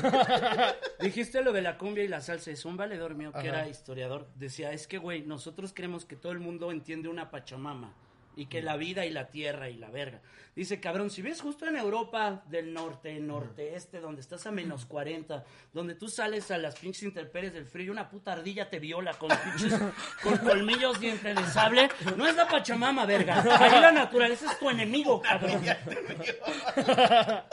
[1.02, 2.52] Dijiste lo de la cumbia y la salsa.
[2.52, 3.48] Es un valedor mío que Ajá.
[3.48, 4.28] era historiador.
[4.36, 7.94] Decía, es que, güey, nosotros creemos que todo el mundo entiende una pachamama.
[8.40, 10.22] Y que la vida y la tierra y la verga.
[10.56, 14.86] Dice, cabrón, si ves justo en Europa del norte, norte, este, donde estás a menos
[14.86, 18.80] 40, donde tú sales a las pinches interperies del frío y una puta ardilla te
[18.80, 19.80] viola con pinches,
[20.24, 23.42] con colmillos dientes de sable, no es la pachamama, verga.
[23.60, 25.62] Ahí la naturaleza es tu enemigo, cabrón.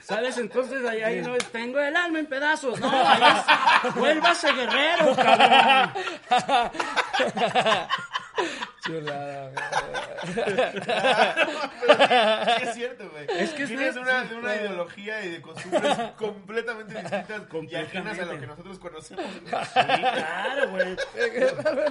[0.00, 0.38] ¿Sabes?
[0.38, 2.78] Entonces ahí, ahí no es, tengo el alma en pedazos.
[2.78, 5.90] No, ahí es, vuélvase guerrero, cabrón.
[8.84, 9.50] Chulada,
[12.56, 13.26] Sí, es cierto, güey.
[13.40, 18.22] Es que es una, de una ideología y de costumbres completamente distintas y ajenas a
[18.22, 18.40] lo Completamente.
[18.40, 19.24] que nosotros conocemos.
[19.34, 19.40] Sí,
[19.72, 20.96] claro, güey.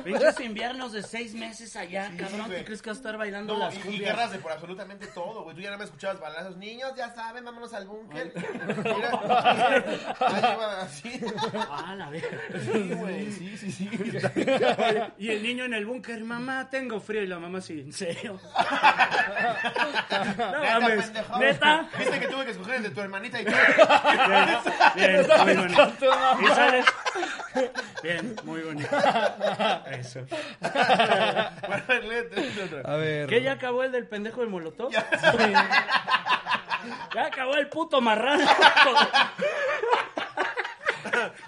[0.03, 2.45] Pinches inviernos de seis meses allá, Sí, cabrón.
[2.47, 2.59] güey.
[2.59, 4.01] ¿Tú crees que vas a estar bailando No, las y, y cumbias?
[4.01, 5.55] guerras de por absolutamente todo, güey.
[5.55, 6.57] Tú ya no me escuchabas balazos.
[6.57, 8.33] Niños, ya saben, vámonos al búnker.
[8.83, 9.11] Mira,
[10.19, 11.21] ahí iba así.
[11.75, 12.37] Ah, la verga.
[12.63, 13.89] Sí, güey, sí, sí, sí.
[15.17, 17.23] Y el niño en el búnker, mamá, tengo frío.
[17.23, 18.39] Y la mamá sí, ¿en serio?
[20.13, 21.39] No Neta, mames, pendejo.
[21.39, 21.89] ¿neta?
[21.97, 23.51] Viste que tuve que escoger entre tu hermanita y tú.
[24.95, 25.93] Bien, muy bonito.
[26.41, 26.85] Y sales...
[28.03, 28.89] Bien, muy bonito.
[29.91, 30.25] Eso.
[30.59, 32.93] Bueno, léete, léete otra.
[32.93, 33.27] A ver.
[33.27, 34.91] ¿Qué ya acabó el del pendejo del molotov?
[34.91, 35.07] Ya
[37.25, 38.45] acabó el puto marrano.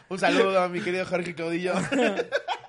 [0.09, 1.73] Un saludo a mi querido Jorge Caudillo.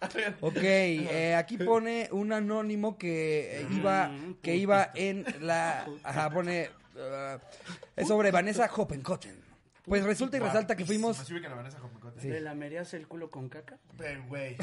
[0.40, 4.10] Ok, eh, aquí pone un anónimo que eh, iba,
[4.42, 7.38] que iba en la, ajá, pone, uh,
[7.96, 9.42] es sobre Vanessa Hoppenkotten.
[9.84, 11.78] Pues resulta y resalta que fuimos, Así Vanessa.
[12.22, 13.78] ¿Le lamerías el culo con caca?
[13.96, 14.56] Pero, güey.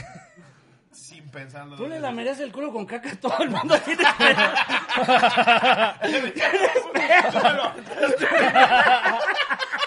[0.92, 1.76] Sin pensarlo.
[1.76, 3.76] Tú le lamerías el culo con caca a todo el mundo.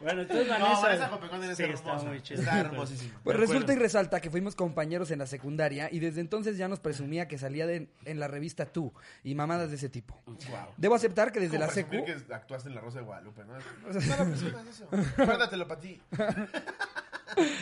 [0.00, 1.08] Bueno, entonces Vanessa.
[1.08, 1.96] No, Vanessa es Sí, hermosa.
[1.96, 2.40] está muy chido.
[2.40, 3.20] Está hermosísima.
[3.22, 6.80] pues resulta y resalta que fuimos compañeros en la secundaria y desde entonces ya nos
[6.80, 8.92] presumía que salía de- en la revista Tú
[9.24, 10.20] y mamadas de ese tipo.
[10.26, 10.36] Wow.
[10.76, 13.52] Debo aceptar que desde la secu, que actuaste en La Rosa de Guadalupe, ¿no?
[13.54, 13.60] No
[13.92, 14.88] lo presumas eso.
[15.16, 16.00] Guárdatelo para ti.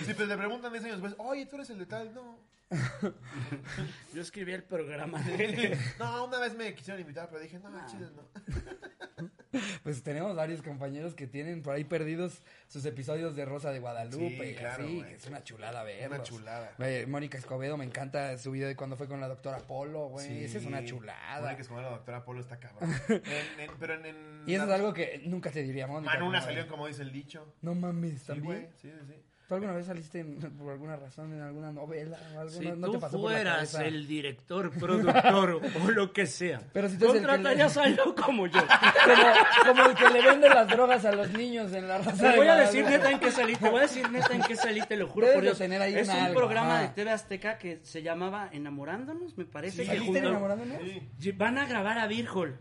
[0.07, 2.39] Si te preguntan 10 años después, oye, tú eres el de tal, no.
[4.15, 5.79] Yo escribí el programa de...
[5.99, 9.29] No, una vez me quisieron invitar, pero dije, no, chido, no.
[9.83, 14.29] pues tenemos varios compañeros que tienen por ahí perdidos sus episodios de Rosa de Guadalupe
[14.29, 16.09] Sí, y claro, así, que es una chulada verlos.
[16.19, 16.75] Una chulada.
[17.09, 20.27] Mónica Escobedo, me encanta su video de cuando fue con la doctora Polo, güey.
[20.27, 20.45] Sí.
[20.45, 21.41] Esa es una chulada.
[21.43, 22.91] Mónica Escobar, la doctora Polo está cabrón.
[23.09, 26.13] En- en- pero en, en Y eso la- es algo que nunca te diría Mónica.
[26.15, 27.55] Manuna salió como dice el dicho.
[27.63, 28.45] No mames, Sí, también.
[28.45, 28.69] güey.
[28.81, 29.15] Sí, sí, sí.
[29.49, 32.51] ¿Tú alguna vez saliste en- por alguna razón en alguna novela o algo?
[32.53, 36.99] Si no, no tú te fueras el director, productor o lo que sea, Pero si
[36.99, 38.61] tú contratarías le- a algo como yo.
[39.09, 42.13] Como, como el que le vende las drogas a los niños en la raza.
[42.13, 44.43] Te de voy a decir neta en qué salí, te voy a decir neta en
[44.43, 45.59] qué salí, te lo juro Debes por de Dios.
[45.59, 46.83] tener ahí es un algo, programa ajá.
[46.83, 49.83] de TV Azteca que se llamaba Enamorándonos, me parece.
[49.83, 50.77] que ¿Saliste junto- enamorándonos?
[51.19, 51.33] Sí.
[51.33, 52.59] Van a grabar a Virgol.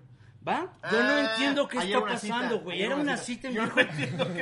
[0.47, 0.67] ¿Va?
[0.91, 2.81] Yo no Ah, entiendo qué está cita, pasando, güey.
[2.81, 3.87] Era una cita en Virgol.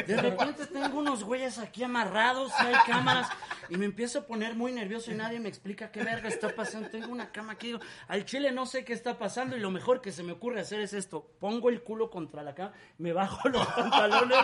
[0.06, 3.28] De repente tengo unos güeyes aquí amarrados, y hay cámaras,
[3.70, 6.90] y me empiezo a poner muy nervioso y nadie me explica qué verga está pasando.
[6.90, 10.02] Tengo una cama aquí, digo, al chile no sé qué está pasando y lo mejor
[10.02, 11.28] que se me ocurre hacer es esto.
[11.40, 14.38] Pongo el culo contra la cama, me bajo los pantalones.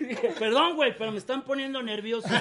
[0.00, 2.28] Dije, perdón, güey, pero me están poniendo nervioso.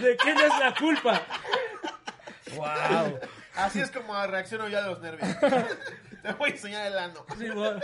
[0.00, 1.20] ¿De quién es la culpa?
[2.54, 3.18] Wow.
[3.56, 5.28] Así es como reacciono yo a los nervios.
[6.22, 7.24] Te voy a enseñar el ano.
[7.38, 7.78] Sí, bueno,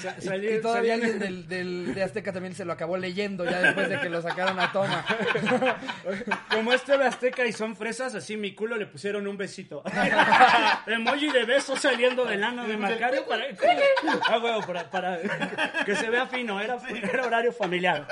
[0.00, 3.60] sa- Y, salí- todavía alguien del, del, de Azteca también se lo acabó leyendo ya
[3.60, 5.04] después de que lo sacaron a toma.
[6.52, 9.82] Como este de Azteca y son fresas, así mi culo le pusieron un besito.
[10.86, 13.44] Emoji de beso saliendo del ano de Macario para,
[14.28, 15.18] ah, huevo, para, para
[15.84, 16.60] que se vea fino.
[16.60, 18.06] Era, era horario familiar.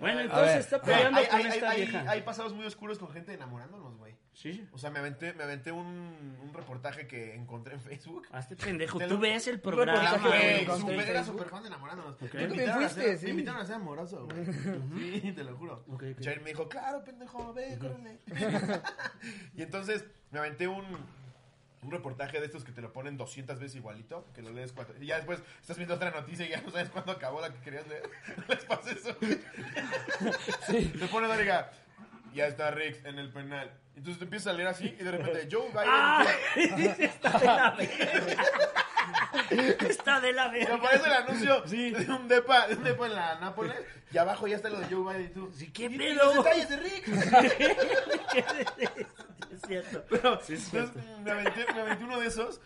[0.00, 0.58] Bueno, entonces ver.
[0.60, 2.04] está peleando Hay, con hay- esta hay- vieja.
[2.08, 3.87] hay pasados muy oscuros con gente enamorándonos.
[4.40, 4.64] Sí.
[4.70, 8.24] O sea, me aventé, me aventé un, un reportaje que encontré en Facebook.
[8.30, 8.96] Hazte pendejo.
[8.96, 10.16] Te Tú lo- ves el programa.
[10.18, 12.14] Güey, super- era súper fan de enamorándonos.
[12.22, 12.34] Ok.
[12.34, 13.24] Me, Tú invitaron a fuiste, ser, sí.
[13.24, 14.44] me invitaron a ser amoroso, güey.
[15.22, 15.84] Sí, te lo juro.
[15.88, 16.20] Ok, ok.
[16.20, 18.20] Chair me dijo, claro, pendejo, ve, córrele.
[19.56, 20.84] y entonces me aventé un,
[21.82, 24.94] un reportaje de estos que te lo ponen 200 veces igualito, que lo lees cuatro.
[25.02, 27.58] Y ya después estás viendo otra noticia y ya no sabes cuándo acabó la que
[27.58, 28.08] querías leer.
[28.48, 29.16] ¿Les pasa eso?
[29.16, 31.72] Te pone Doriga,
[32.34, 33.72] ya está Rex en el penal.
[33.98, 35.84] Entonces te empiezas a leer así y de repente Joe Biden.
[35.86, 36.24] ¡Ah!
[36.98, 38.44] Está de la verga.
[39.88, 40.74] Está de la Me verga.
[40.76, 43.76] aparece el anuncio de un depa, de un depa en la Nápoles
[44.12, 45.52] y abajo ya está lo de Joe Biden y tú.
[45.56, 47.08] Sí, ¿qué "¿Y- y pedo?" los detalles de Rick.
[47.08, 48.46] es
[49.68, 50.04] cierto.
[50.10, 51.22] Pero, Sí, es entonces, cierto.
[51.22, 52.60] me, aventé, me aventé uno de esos,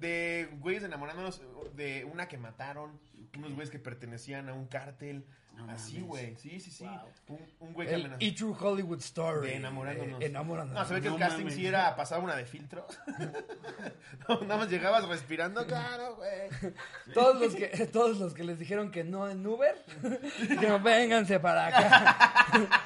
[0.00, 1.42] de güeyes enamorándonos
[1.74, 2.98] de una que mataron,
[3.36, 5.26] unos güeyes que pertenecían a un cártel.
[5.68, 6.36] así, güey.
[6.36, 6.84] Sí, sí, sí.
[6.84, 7.00] Wow.
[7.28, 7.38] Un,
[7.68, 8.24] un güey que El amenazó.
[8.24, 9.48] E True Hollywood Story.
[9.48, 10.20] De enamorándonos.
[10.22, 10.82] Eh, enamorándonos.
[10.82, 11.54] No, se ve que No el casting mames.
[11.54, 12.86] sí era, pasaba una de filtro.
[14.28, 16.74] no, nada más llegabas respirando, claro, güey.
[17.12, 19.74] Todos los que todos los que les dijeron que no en Uber,
[20.48, 22.84] dijeron, vénganse para acá.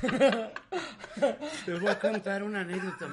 [1.64, 3.08] Te voy a contar una anécdota.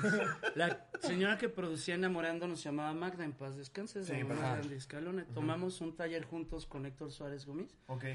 [0.56, 4.38] La señora que producía Enamorándonos se llamaba Magda, en paz descanse, Sí, de en paz
[4.38, 4.76] Magda descanse.
[4.76, 5.26] Escalona.
[5.34, 7.76] Tomamos un taller juntos con Héctor Suárez Gómez.
[7.88, 8.06] Ok.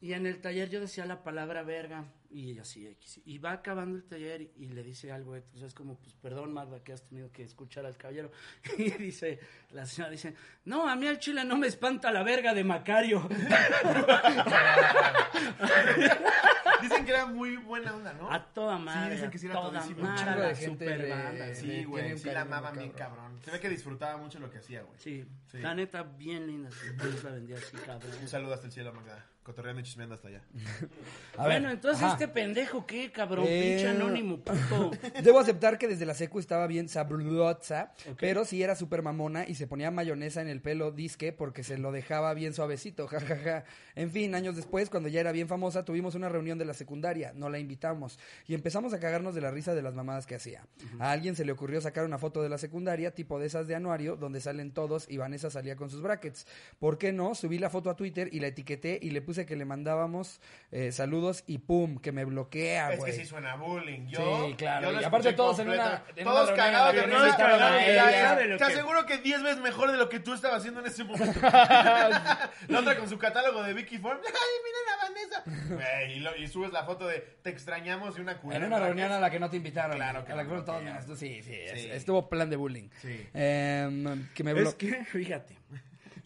[0.00, 3.22] Y en el taller yo decía la palabra verga y ella así X.
[3.24, 5.56] Y va acabando el taller y, le dice algo Héctor.
[5.56, 8.30] O sea, es como, pues perdón, Magda, que has tenido que escuchar al caballero.
[8.76, 10.34] Y dice, la señora dice,
[10.66, 13.26] no, a mí al chile no me espanta la verga de Macario.
[16.84, 18.30] Dicen que era muy buena onda, ¿no?
[18.30, 19.14] A toda madre.
[19.14, 19.82] dicen que sí era toda.
[19.84, 21.60] Un madre, chingo de la gente super banda, sí.
[21.70, 23.16] Sí, güey, sí la amaban bien cabrón.
[23.18, 23.40] cabrón.
[23.44, 24.98] Se ve que disfrutaba mucho lo que hacía, güey.
[24.98, 25.58] Sí, Sí.
[25.58, 26.70] la neta, bien linda.
[26.70, 28.10] sí, Dios la bendiga así, cabrón.
[28.20, 29.24] Un saludo hasta el cielo, Magda.
[29.44, 30.42] Cotorreando y chismeando hasta allá.
[31.36, 32.14] A ver, bueno, entonces ajá.
[32.14, 33.44] este pendejo, ¿qué, cabrón?
[33.46, 34.90] Eh, Pinche anónimo, puto.
[35.22, 39.56] Debo aceptar que desde la secu estaba bien sabrosa, pero sí era súper mamona y
[39.56, 43.64] se ponía mayonesa en el pelo disque porque se lo dejaba bien suavecito, jajaja.
[43.96, 47.32] En fin, años después, cuando ya era bien famosa, tuvimos una reunión de la secundaria,
[47.34, 50.66] no la invitamos y empezamos a cagarnos de la risa de las mamadas que hacía.
[50.98, 53.74] A alguien se le ocurrió sacar una foto de la secundaria, tipo de esas de
[53.74, 56.46] anuario, donde salen todos y Vanessa salía con sus brackets.
[56.78, 57.34] ¿Por qué no?
[57.34, 60.92] Subí la foto a Twitter y la etiqueté y le puse que le mandábamos eh,
[60.92, 63.12] saludos y pum, que me bloquea, Es güey.
[63.12, 64.06] que sí suena bullying.
[64.06, 65.88] Yo, Sí, claro, yo y aparte todos en completo.
[65.88, 69.90] una- en todos cagados en la de a Te- que- aseguro que 10 veces mejor
[69.90, 71.40] de lo que tú estabas haciendo en ese momento.
[72.68, 74.18] la otra con su catálogo de Vicky Ford.
[74.24, 74.32] ¡Ay,
[74.64, 75.74] miren a Vanessa!
[75.74, 78.60] Güey, y, lo- y subes la foto de te extrañamos y una culera.
[78.64, 79.96] En una reunión a la que no te invitaron.
[79.96, 81.16] Claro que a la que no, fueron todos que- menos tú.
[81.16, 81.90] Sí, sí, es- Sí.
[81.90, 82.88] Estuvo plan de bullying.
[83.00, 83.26] Sí.
[83.34, 85.56] Em, que me Es que, fíjate,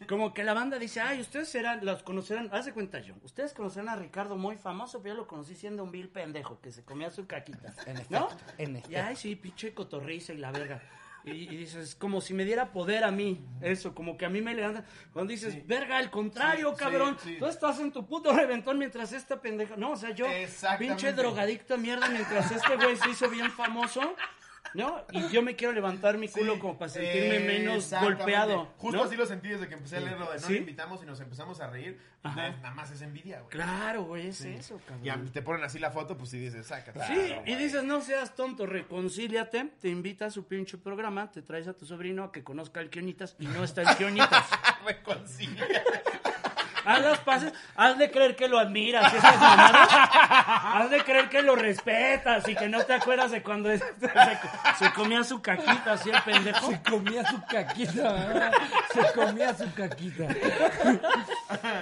[0.07, 3.89] como que la banda dice, ay, ustedes serán, los conocerán, hace cuenta yo, ustedes conocerán
[3.89, 7.11] a Ricardo muy famoso, pero yo lo conocí siendo un vil pendejo que se comía
[7.11, 8.29] su caquita, En ¿no?
[8.29, 10.81] efecto, en Y ay, sí, pinche cotorriza y la verga.
[11.25, 14.41] Y, y dices, como si me diera poder a mí, eso, como que a mí
[14.41, 14.85] me levanta.
[15.13, 17.37] Cuando dices, verga, al contrario, Sí, cabrón, sí, sí.
[17.39, 19.77] tú estás en tu puto reventón mientras esta pendeja.
[19.77, 20.27] No, o sea, yo,
[20.79, 24.15] pinche drogadicto mierda, mientras este güey se hizo bien famoso,
[24.75, 25.05] ¿no?
[25.13, 28.23] Y yo me quiero levantar mi culo Sí, como para sentirme menos exactamente.
[28.23, 28.65] golpeado.
[28.79, 29.05] Justo ¿no?
[29.05, 30.53] así lo sentí desde que empecé a leer lo de no ¿Sí?
[30.55, 32.01] le invitamos y nos empezamos a reír.
[32.25, 33.51] Nada más es envidia, güey.
[33.51, 35.27] Claro, güey, es eso, cabrón.
[35.27, 37.01] Y te ponen así la foto, pues sí dices, sácate.
[37.07, 41.69] Sí, y dices, no seas tonto, reconcíliate, te invita a su pinche programa, te traes
[41.69, 44.47] a tu sobrino a que conozca al Kionitas y no está el Kionitas.
[44.87, 45.65] Reconcilia.
[46.89, 49.89] Haz las paces, haz de creer que lo admiras, esas mamadas.
[49.93, 54.85] Haz de creer que lo respetas y que no te acuerdas de cuando es- se,
[54.87, 56.71] se comía su caquita así el pendejo.
[56.71, 58.53] Se comía su caquita, ¿verdad?
[58.93, 60.27] Se comía su caquita.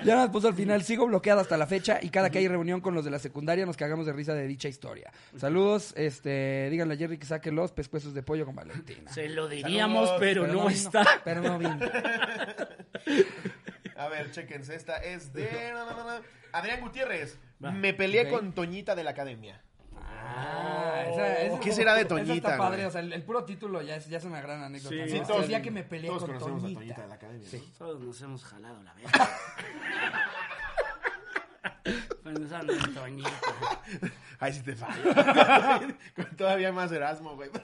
[0.05, 2.81] Ya nos puso al final, sigo bloqueado hasta la fecha y cada que hay reunión
[2.81, 5.13] con los de la secundaria nos cagamos de risa de dicha historia.
[5.39, 9.11] Saludos, este, díganle a Jerry que saque los pescuezos de pollo con Valentina.
[9.13, 11.05] Se lo diríamos, Saludos, pero, no, está.
[11.25, 11.79] Pero no vino.
[13.99, 16.25] A ver, chéquense, esta es de no, no, no, no.
[16.53, 17.39] Adrián Gutiérrez.
[17.65, 17.71] Va.
[17.71, 18.31] Me peleé Ok.
[18.31, 19.61] con Toñita de la academia.
[19.99, 22.87] Ah, esa- esa es ¿Qué como- será de esa Toñita, está padre, güey?
[22.87, 24.95] o sea, el, el puro título ya es, ya es una gran anécdota.
[24.95, 25.07] Sí, ¿no?
[25.09, 26.79] sí, todos- el día que me peleé Todos con conocemos Toñita.
[26.81, 27.49] a Toñita de la academia.
[27.49, 27.59] Sí.
[27.59, 27.79] ¿no?
[27.79, 29.31] Todos nos hemos jalado la verga.
[32.25, 33.31] Pensando en Toñito.
[34.41, 35.03] Ahí sí te fallo.
[36.17, 37.51] Con todavía más Erasmo, güey.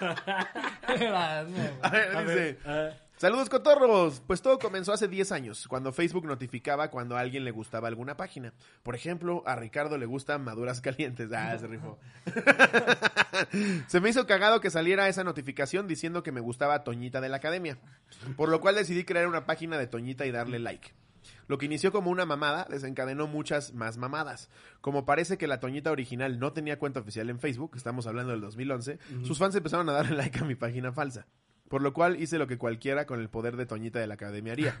[0.00, 2.34] Ah, no, A ver, A dice.
[2.34, 2.90] ver, ah,
[3.24, 4.20] Saludos cotorros.
[4.26, 8.18] Pues todo comenzó hace 10 años, cuando Facebook notificaba cuando a alguien le gustaba alguna
[8.18, 8.52] página.
[8.82, 11.32] Por ejemplo, a Ricardo le gustan maduras calientes.
[11.32, 11.98] Ah, se rifó.
[13.86, 17.38] se me hizo cagado que saliera esa notificación diciendo que me gustaba Toñita de la
[17.38, 17.78] Academia.
[18.36, 20.92] Por lo cual decidí crear una página de Toñita y darle like.
[21.46, 24.50] Lo que inició como una mamada desencadenó muchas más mamadas.
[24.82, 28.42] Como parece que la Toñita original no tenía cuenta oficial en Facebook, estamos hablando del
[28.42, 31.26] 2011, sus fans empezaron a darle like a mi página falsa.
[31.68, 34.52] Por lo cual hice lo que cualquiera con el poder de Toñita de la Academia
[34.52, 34.80] haría.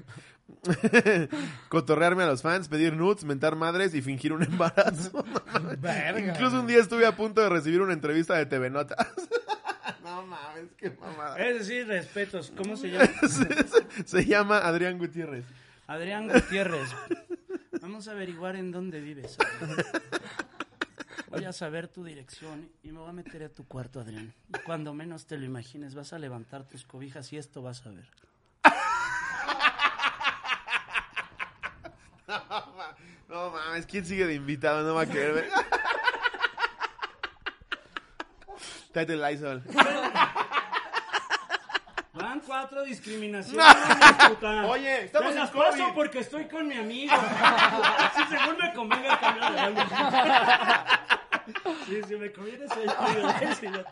[1.68, 5.24] Cotorrearme a los fans, pedir nudes, mentar madres y fingir un embarazo.
[5.78, 6.34] Verga.
[6.34, 9.08] Incluso un día estuve a punto de recibir una entrevista de TV Notas.
[10.04, 11.38] no mames, qué mamada.
[11.38, 12.52] Es decir, respetos.
[12.56, 13.08] ¿Cómo se llama?
[13.28, 15.44] se, se llama Adrián Gutiérrez.
[15.86, 16.90] Adrián Gutiérrez.
[17.80, 19.36] Vamos a averiguar en dónde vives.
[21.28, 24.32] Voy a saber tu dirección y me voy a meter a tu cuarto, Adrián.
[24.48, 27.90] Y cuando menos te lo imagines, vas a levantar tus cobijas y esto vas a
[27.90, 28.08] ver.
[33.28, 34.86] No mames, ¿quién sigue de invitado?
[34.86, 35.48] No va a querer ver.
[38.94, 39.62] El Lysol.
[42.46, 43.64] Cuatro discriminaciones.
[44.28, 44.66] puta.
[44.66, 45.64] Oye, estamos Te en las COVID.
[45.64, 47.14] paso porque estoy con mi amigo.
[48.16, 49.80] Si según me convenga cambiar de algo.
[51.86, 53.84] Sí, si me conviene soy yo.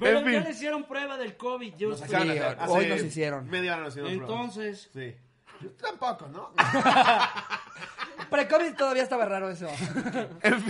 [0.00, 0.32] Pero En fin.
[0.34, 1.74] ya le hicieron prueba del COVID.
[1.76, 3.48] Yo Nos de hoy nos hicieron.
[3.50, 4.34] Media hora nos hicieron prueba.
[4.34, 5.14] Entonces, Sí.
[5.60, 6.52] Yo tampoco, ¿no?
[8.30, 9.68] Pre-COVID todavía estaba raro eso.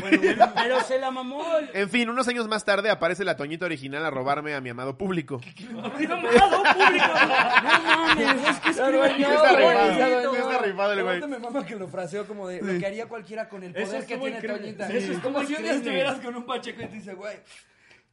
[0.01, 0.21] bueno,
[0.55, 1.43] pero se la mamó.
[1.73, 4.97] En fin, unos años más tarde aparece la Toñita original a robarme a mi amado
[4.97, 5.41] público.
[5.71, 6.17] Amado público.
[6.17, 10.31] No mames, es que escribe Sí está rifado, bonito.
[10.33, 11.17] sí está rifado el güey.
[11.19, 14.07] Aparte me mama que lo fraseó como de lo que haría cualquiera con el poder
[14.07, 14.59] que tiene increíble.
[14.59, 14.89] Toñita.
[14.89, 17.37] Sí, eso es como si un día estuvieras con un pacheco y te dice, güey,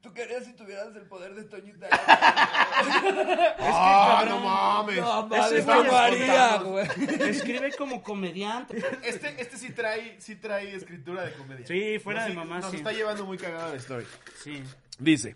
[0.05, 1.87] tú querías si tuvieras el poder de Toñita.
[3.59, 4.97] ¡Ah, no mames!
[4.97, 6.87] No, Ese mames, güey.
[7.29, 8.77] Escribe como comediante.
[9.03, 11.65] Este, este sí trae, sí trae escritura de comedia.
[11.65, 12.77] Sí, fuera Nos- de mamá, Nos sí.
[12.77, 14.05] está llevando muy cagada la story.
[14.43, 14.63] Sí.
[14.99, 15.35] Dice.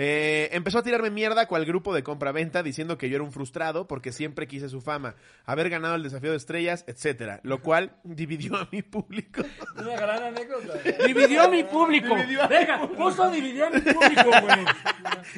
[0.00, 3.88] Eh, empezó a tirarme mierda cual grupo de compra-venta diciendo que yo era un frustrado
[3.88, 8.56] porque siempre quise su fama, haber ganado el desafío de estrellas, etcétera, lo cual dividió
[8.56, 9.42] a mi público.
[9.76, 10.74] Una gran anécdota.
[11.04, 12.14] Dividió a mi público.
[12.14, 14.64] Dividió a mi Venga, puso dividió a mi público, güey.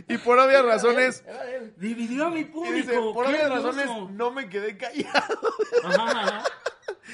[0.09, 1.75] y por obvias razones, Era de él.
[1.79, 2.77] Dividió a mi y público.
[2.77, 5.41] dice, por obvias razones no me quedé callado,
[5.85, 6.45] Ajá, ajá.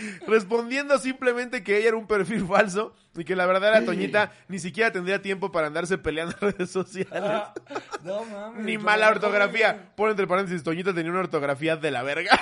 [0.27, 4.93] respondiendo simplemente que ella era un perfil falso y que la verdadera Toñita ni siquiera
[4.93, 7.13] tendría tiempo para andarse peleando en redes sociales.
[8.05, 8.65] No mames.
[8.65, 9.91] Ni mala ortografía.
[9.97, 12.39] Pon entre paréntesis, Toñita tenía una ortografía de la verga.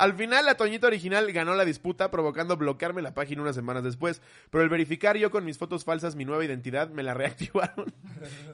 [0.00, 4.22] Al final, la Toñita original ganó la disputa, provocando bloquearme la página unas semanas después.
[4.50, 7.92] Pero el verificar yo con mis fotos falsas mi nueva identidad, me la reactivaron.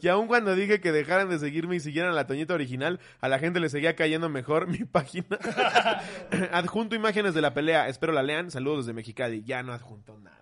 [0.02, 3.28] Y aun cuando dije que dejaran de seguirme y siguieran a la Toñita original, a
[3.28, 5.38] la gente le seguía cayendo mejor mi página.
[6.52, 7.88] Adjunto imágenes de la pelea.
[7.88, 8.50] Espero la lean.
[8.50, 9.44] Saludos desde Mexicali.
[9.44, 10.36] Ya no adjunto nada.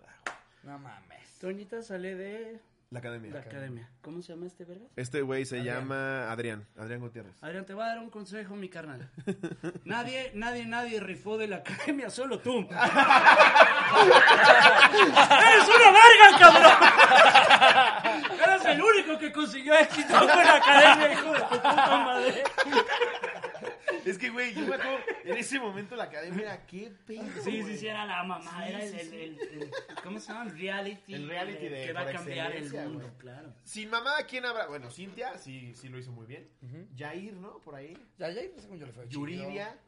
[0.62, 1.38] No mames.
[1.38, 2.60] Toñita sale de
[2.90, 3.32] La academia.
[3.32, 3.90] la academia.
[4.02, 4.84] ¿Cómo se llama este verga?
[4.94, 6.66] Este güey se llama Adrián.
[6.76, 7.34] Adrián Gutiérrez.
[7.42, 9.10] Adrián, te voy a dar un consejo, mi carnal.
[9.84, 12.60] Nadie, nadie, nadie rifó de la academia, solo tú.
[15.40, 16.72] ¡Eres una verga, cabrón!
[18.42, 22.44] Eres el único que consiguió éxito con la academia, hijo de tu puta madre.
[24.04, 27.24] Es que, güey, yo me acuerdo, en ese momento la academia era qué pedo.
[27.42, 29.16] Sí, sí, sí, era la mamá, Sí, era el, sí, el, sí.
[29.16, 29.70] el- el-
[30.02, 30.50] ¿cómo se llama?
[30.50, 31.14] El reality.
[31.14, 33.18] El reality de- Que va a cambiar el mundo, güey.
[33.18, 33.54] claro.
[33.64, 34.66] Sin mamá, ¿quién habrá?
[34.66, 36.48] Bueno, Cintia sí, sí lo hizo muy bien.
[36.96, 37.58] Jair, ¿no?
[37.60, 37.96] Por ahí.
[38.18, 39.04] Ya, ya, según yo le fue.
[39.08, 39.20] chido.
[39.20, 39.78] Yuridia.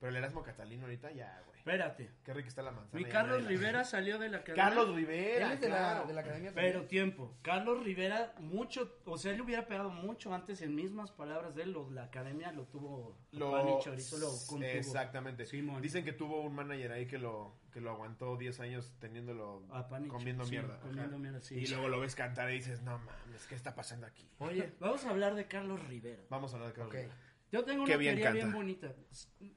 [0.00, 1.51] Pero el Erasmo Catalino ahorita ya, güey.
[1.62, 2.10] Espérate.
[2.24, 3.00] Qué rica está la manzana.
[3.00, 4.64] Mi Carlos Rivera salió de la academia.
[4.64, 5.46] Carlos Rivera.
[5.46, 6.06] Él es de la, claro.
[6.08, 6.50] de la academia.
[6.52, 7.36] Pero tiempo.
[7.42, 11.62] Carlos Rivera, mucho, o sea, él le hubiera pegado mucho antes en mismas palabras de
[11.62, 11.72] él.
[11.72, 13.16] lo- la academia lo tuvo.
[13.30, 14.64] Lo- Pani Chorizo lo contuvo.
[14.68, 15.46] Exactamente.
[15.46, 15.80] Simón.
[15.80, 19.86] Dicen que tuvo un manager ahí que lo, que lo aguantó 10 años teniéndolo A
[20.08, 20.80] comiendo sí, mierda.
[20.80, 21.18] comiendo Ajá.
[21.18, 21.54] mierda, sí.
[21.54, 24.28] Y luego lo ves cantar y dices, no mames, ¿qué está pasando aquí?
[24.40, 26.22] Oye, vamos a hablar de Carlos Rivera.
[26.28, 27.00] Vamos a hablar de Carlos Ok.
[27.02, 27.16] Rivera.
[27.52, 28.44] Yo tengo una bien teoría canta.
[28.44, 28.94] bien bonita.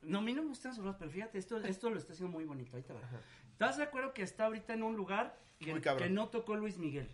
[0.02, 2.43] No, a mí no me gustan sus pero fíjate, esto, esto lo está haciendo muy
[2.43, 2.76] bonito.
[2.76, 3.00] Ahí te va.
[3.50, 7.10] ¿Estás de acuerdo que está ahorita en un lugar que, no tocó Luis Miguel?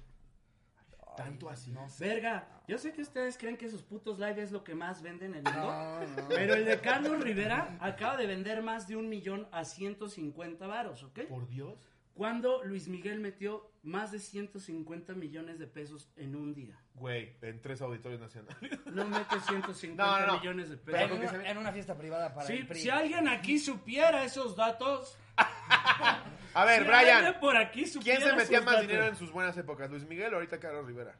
[1.16, 1.72] Tanto así.
[1.72, 2.08] No sé.
[2.08, 5.36] Verga, yo sé que ustedes creen que sus putos live es lo que más venden
[5.36, 5.72] en el mundo.
[5.72, 6.30] No, no.
[6.30, 11.04] Pero el de Carlos Rivera acaba de vender más de un millón a 150 varos,
[11.04, 11.28] ¿ok?
[11.28, 11.78] Por Dios.
[12.14, 16.78] Cuando Luis Miguel metió más de 150 millones de pesos en un día.
[16.94, 18.80] Güey, en tres auditorios nacionales.
[18.86, 20.40] No mete 150 No, no, no.
[20.40, 21.36] millones de Pero En pesos.
[21.38, 22.80] una, en una fiesta privada para Sí, el PRI.
[22.82, 25.18] si alguien aquí supiera esos datos.
[26.54, 27.18] A ver, si Brian.
[27.26, 28.82] alguien por aquí ¿Quién se metía más datos.
[28.88, 29.90] dinero en sus buenas épocas?
[29.90, 31.18] ¿Luis Miguel o ahorita Carlos Rivera?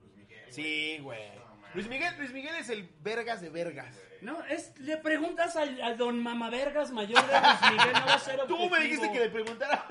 [0.00, 0.52] Luis Miguel.
[0.52, 1.28] Sí, güey.
[1.74, 4.00] Luis Miguel, Luis Miguel es el vergas de vergas.
[4.22, 8.18] No, es, le preguntas al, al don Mamavergas mayor de Luis Miguel, no va a
[8.18, 8.76] ser Tú me objetivo.
[8.82, 9.86] dijiste que le preguntara.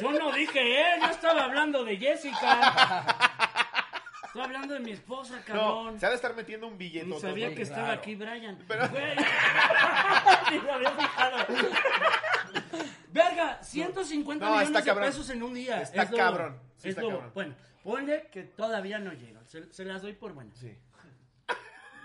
[0.00, 3.06] Yo no dije él, yo estaba hablando de Jessica.
[4.26, 6.00] Estoy hablando de mi esposa, No, cabrón.
[6.00, 7.06] se ha de estar metiendo un billete.
[7.06, 8.00] Ni sabía que estaba claro.
[8.00, 8.58] aquí Brian.
[8.66, 9.16] Pero- Güey.
[10.50, 11.36] Ni me había fijado.
[13.12, 15.06] Verga, 150 No, millones está de cabrón.
[15.06, 15.80] pesos en un día.
[15.82, 16.58] Está Es lo- cabrón.
[16.76, 17.30] Sí, es está lo- cabrón.
[17.34, 19.46] Bueno, ponle que todavía no llegan.
[19.46, 20.58] Se, se las doy por buenas.
[20.58, 20.76] Sí.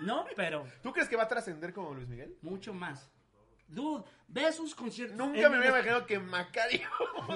[0.02, 2.38] No, pero ¿Tú crees que va a trascender como Luis Miguel?
[2.42, 3.10] mucho más.
[3.68, 5.16] Dude, ve sus conciertos.
[5.16, 6.90] Nunca En me el- hubiera imaginado que Macario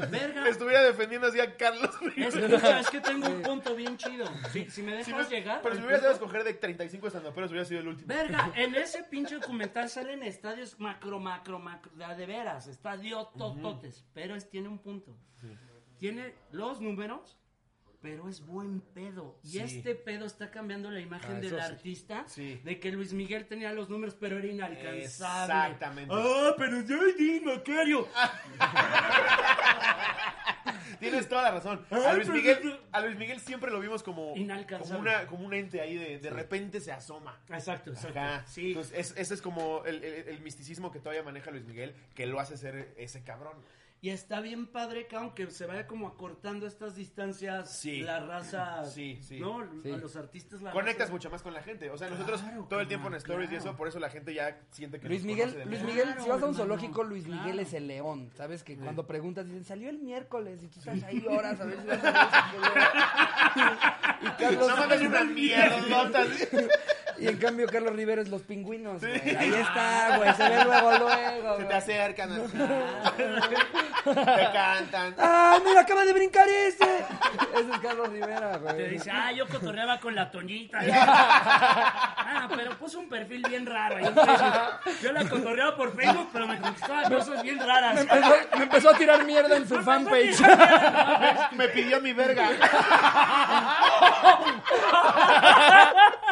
[0.09, 0.47] Verga.
[0.49, 2.27] estuviera defendiendo así a Carlos Rivera.
[2.27, 4.25] Escucha, es que tengo un punto bien chido.
[4.51, 5.61] Si, si me dejas Si me- llegar.
[5.61, 8.07] pero si me hubieras dado a punto- escoger de 35 estandoperos, hubiera sido el último.
[8.07, 14.03] Verga, en ese pinche documental salen estadios macro, macro, macro, de, de veras, estadios tototes,
[14.15, 15.15] pero es, tiene un punto.
[15.99, 17.37] Tiene los números
[18.03, 19.39] pero es buen pedo.
[19.43, 19.59] Y Sí.
[19.59, 21.55] este pedo está cambiando la imagen Ah, del sí.
[21.59, 22.61] artista Sí.
[22.63, 25.03] de que Luis Miguel tenía los números, pero era inalcanzable.
[25.05, 26.13] Exactamente.
[26.13, 28.07] Ah, pero yo di Macario.
[30.99, 31.85] Tienes toda la razón.
[31.89, 34.97] Ay, A Luis Miguel, a Luis Miguel siempre lo vimos como, Inalcanzable.
[34.97, 37.39] como, una, como un ente ahí de, de repente se asoma.
[37.49, 38.19] Exacto, exacto.
[38.19, 38.45] Ajá.
[38.47, 38.69] Sí.
[38.69, 42.25] Entonces, es- ese es como el, el- el misticismo que todavía maneja Luis Miguel, que
[42.25, 43.57] lo hace ser ese cabrón.
[44.03, 48.01] Y está bien padre que aunque se vaya como acortando estas distancias, Sí.
[48.01, 49.39] la raza, Sí, sí.
[49.39, 49.65] ¿no?
[49.81, 49.91] Sí.
[49.91, 51.89] A los artistas la Conectas raza- mucho más con la gente.
[51.89, 54.33] O sea, nosotros Claro, todo el tiempo en stories y eso, por eso la gente
[54.33, 55.81] ya siente que Luis Miguel, Luis.
[55.83, 57.43] Miguel, Claro, si vas a un zoológico, Luis claro.
[57.43, 58.29] Miguel es el león.
[58.35, 58.61] ¿Sabes?
[58.65, 61.87] Que cuando preguntas dicen, salió el miércoles y tú estás ahí horas a ver si
[61.87, 62.73] vas a ver culero.
[64.23, 66.11] Y Carlos, No mames, una mierda.
[67.23, 69.01] Y en cambio Carlos Rivera es los pingüinos.
[69.01, 69.35] güey.
[69.35, 71.57] Ahí está, güey, se ve luego, luego.
[71.57, 72.29] Se te acercan.
[74.03, 75.15] te cantan.
[75.17, 76.83] ¡Ah, mira, acaba de brincar ese!
[76.83, 78.75] Ese es Carlos Rivera, güey.
[78.75, 80.79] Te dice, ah, yo cotorreaba con la Toñita.
[80.91, 83.99] ah, pero puso un perfil bien raro.
[85.01, 87.95] Yo la cotorreaba por Facebook, pero me conquistaba cosas bien raras.
[87.95, 90.41] Me empezó, me empezó a tirar mierda en su fanpage.
[91.53, 92.49] Me pidió mi verga.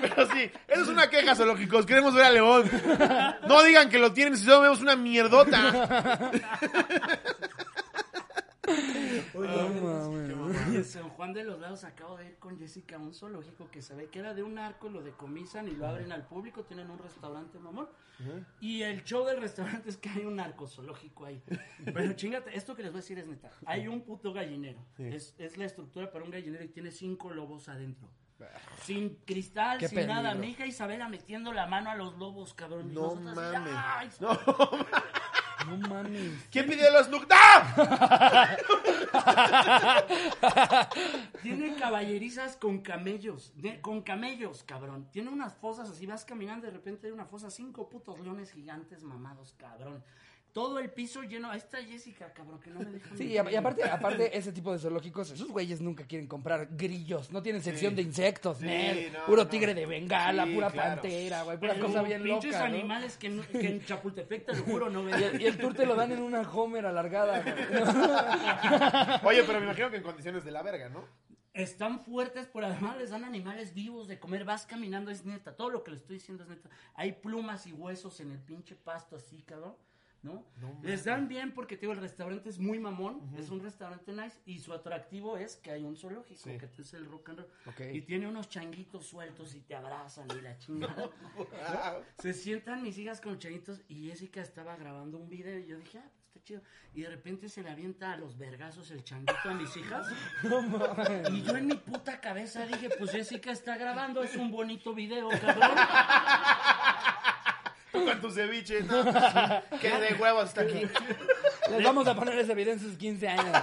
[0.00, 1.86] Pero sí, eso es una queja, zoológicos.
[1.86, 2.70] Queremos ver a León.
[3.46, 6.30] No digan que lo tienen si solo vemos una mierdota.
[10.72, 13.70] Y en San Juan de los Lados acabo de ir con Jessica a un zoológico
[13.70, 16.64] que se ve que era de un arco, lo decomisan y lo abren al público,
[16.64, 17.88] tienen un restaurante, mamón.
[18.60, 21.42] Y el show del restaurante es que hay un arco zoológico ahí.
[21.84, 23.50] Pero chingate, esto que les voy a decir es neta.
[23.66, 24.80] Hay un puto gallinero.
[24.98, 28.08] Es, es la estructura para un gallinero y tiene cinco lobos adentro.
[28.82, 30.34] Sin cristal, Qué sin nada.
[30.34, 32.90] Mi hija Isabela metiendo la mano a los lobos, cabrón.
[32.90, 33.74] Y No nosotros así, mames.
[33.76, 34.86] "Ay, No mames.
[36.50, 37.08] ¿Quién pidió los?
[37.30, 38.56] ¡Ah!
[41.42, 45.08] Tiene caballerizas con camellos, de- con camellos, cabrón.
[45.10, 49.02] Tiene unas fosas así, vas caminando, de repente hay una fosa, cinco putos leones gigantes
[49.02, 50.02] mamados, cabrón.
[50.54, 53.50] Todo el piso lleno, ahí está Jessica, cabrón, que no me deja Sí, y, a-
[53.50, 57.60] y aparte, aparte, ese tipo de zoológicos, esos güeyes nunca quieren comprar grillos, no tienen
[57.60, 57.96] sección Sí.
[57.96, 59.50] de insectos, Sí, nel, no, puro no.
[59.50, 61.00] tigre de bengala, Sí, pura claro.
[61.02, 62.74] pantera, güey, pura Pero cosa bien pinches loca, ¿no?
[62.76, 65.74] animales que, no- que en Chapultepec, te lo juro, no Y el, y el tour
[65.74, 67.54] te lo dan en una Homer alargada, güey.
[69.24, 71.04] Oye, pero me imagino que en condiciones de la verga, ¿no?
[71.52, 74.44] Están fuertes, pero además les dan animales vivos de comer.
[74.44, 75.56] Vas caminando, es neta.
[75.56, 76.68] Todo lo que le estoy diciendo es neta.
[76.94, 79.74] Hay plumas y huesos en el pinche pasto así, cabrón.
[80.24, 80.42] ¿No?
[80.82, 83.20] les dan bien porque, digo, el restaurante es muy mamón.
[83.38, 84.38] Es un restaurante nice.
[84.46, 86.56] Y su atractivo es que hay un zoológico, Sí.
[86.58, 87.94] que es el rock and roll.
[87.94, 91.10] Y tiene unos changuitos sueltos y te abrazan y la chingada.
[92.18, 95.98] Se sientan mis hijas con changuitos y Jessica estaba grabando un video y yo dije,
[95.98, 96.62] ah, pues está chido.
[96.94, 100.06] Y de repente se le avienta a los vergazos el changuito a mis hijas.
[101.32, 105.28] Y yo en mi puta cabeza dije, pues Jessica está grabando, es un bonito video,
[105.28, 105.70] cabrón.
[107.94, 109.04] Tú con tu ceviche, ¿no?
[109.80, 110.82] Que de huevos está aquí.
[111.70, 113.56] Les vamos a poner ese video en sus 15 años.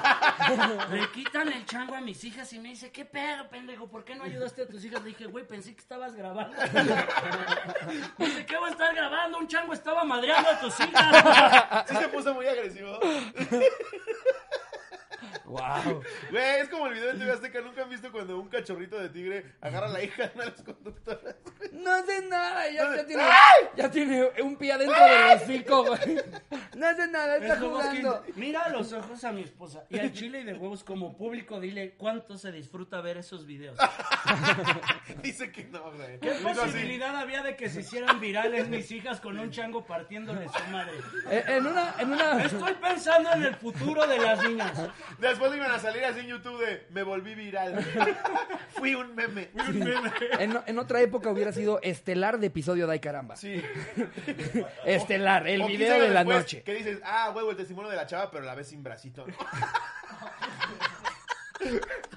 [0.89, 3.87] Le quitan el chango a mis hijas y me dice, ¿qué pedo, pendejo?
[3.89, 5.03] ¿Por qué no ayudaste a tus hijas?
[5.03, 6.55] Le dije, güey, pensé que estabas grabando.
[8.17, 9.37] Dice, ¿qué voy a estar grabando?
[9.37, 11.85] Un chango estaba madreando a tus hijas.
[11.89, 12.99] Sí se puso muy agresivo.
[15.51, 16.01] wow.
[16.31, 17.61] Güey, es como el video de TV Azteca.
[17.61, 20.51] Nunca han visto cuando un cachorrito de tigre agarra a la hija de una de
[20.51, 21.35] las conductoras.
[21.73, 23.23] No hace nada, ya, No ya tiene,
[23.75, 26.17] ya tiene un pie adentro del hocico, güey.
[26.75, 28.23] No hace nada, está Es como que- jugando.
[28.35, 31.59] mira a los ojos a mi esposa y al chile y de huevos como público
[31.59, 33.77] dile cuánto se disfruta ver esos videos.
[35.21, 36.19] Dice que no, güey.
[36.19, 36.43] ¿Qué así.
[36.43, 40.93] posibilidad había de que se hicieran virales mis hijas con un chango partiéndole su madre?
[41.29, 44.79] Eh, En una, en una, Estoy pensando en el futuro de las niñas.
[45.19, 47.83] Después iban a salir así en YouTube de me volví viral.
[48.69, 49.49] Fui un meme.
[50.39, 53.35] en, en otra época hubiera sido estelar de episodio de Ay Caramba.
[53.35, 53.61] Sí.
[54.85, 56.63] Estelar, el O video 15 años de la después, noche.
[56.63, 59.25] Que dices, ah, huevo, el testimonio de la chava, pero la ves sin bracito.
[59.27, 59.33] ¿no?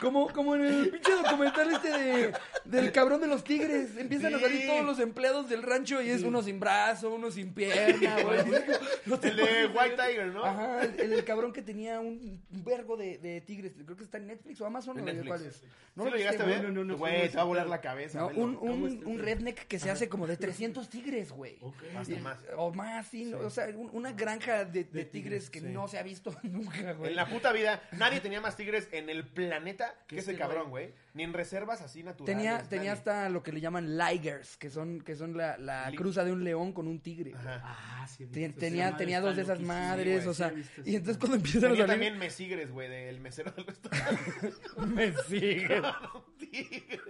[0.00, 2.32] Como, como en el pinche documental este de,
[2.64, 3.94] del cabrón de los tigres.
[3.98, 7.52] Empiezan a salir todos los empleados del rancho y es uno sin brazo, uno sin
[7.52, 8.38] pierna, güey.
[9.22, 10.44] El de White Tiger, ¿no?
[10.44, 13.72] Ajá, el, cabrón que tenía un un vergo de, de tigres.
[13.84, 14.96] Creo que está en Netflix o Amazon.
[14.98, 15.28] En o de Netflix.
[15.36, 15.54] ¿Cuál es?
[15.56, 15.64] ¿Sí
[15.96, 16.72] ¿No lo llegaste a viste, ver?
[16.72, 16.74] güey?
[16.84, 17.70] no, no, Güey, no, te va a volar no.
[17.70, 18.20] la cabeza.
[18.20, 18.40] No, velo.
[18.42, 19.22] un, un, ¿Cómo está un este?
[19.24, 21.58] redneck que se hace como de 300 tigres, güey.
[21.98, 22.38] Hasta más.
[22.56, 23.34] O más, sí.
[23.34, 25.66] O sea, un- una granja de, de tigres que sí.
[25.66, 27.10] no se ha visto nunca, güey.
[27.10, 30.38] En la puta vida, nadie tenía más tigres en el planeta neta que ese ese
[30.40, 30.94] cabrón, güey.
[31.14, 32.36] Ni en reservas así naturales.
[32.36, 36.24] Tenía, tenía hasta lo que le llaman ligers, que son, que son la, la cruza
[36.24, 37.34] de un león con un tigre.
[37.34, 37.60] Ajá.
[37.64, 38.24] Ah, sí.
[38.24, 40.96] he Ten- visto, tenía está dos de esas madres, güey, o sí sea, visto y
[40.96, 41.92] entonces cuando empiezan a Tenía salir...
[41.92, 44.52] también mesigres, güey, del mesero del restaurante.
[44.86, 45.80] Me sigue.
[46.14, 47.00] un tigre.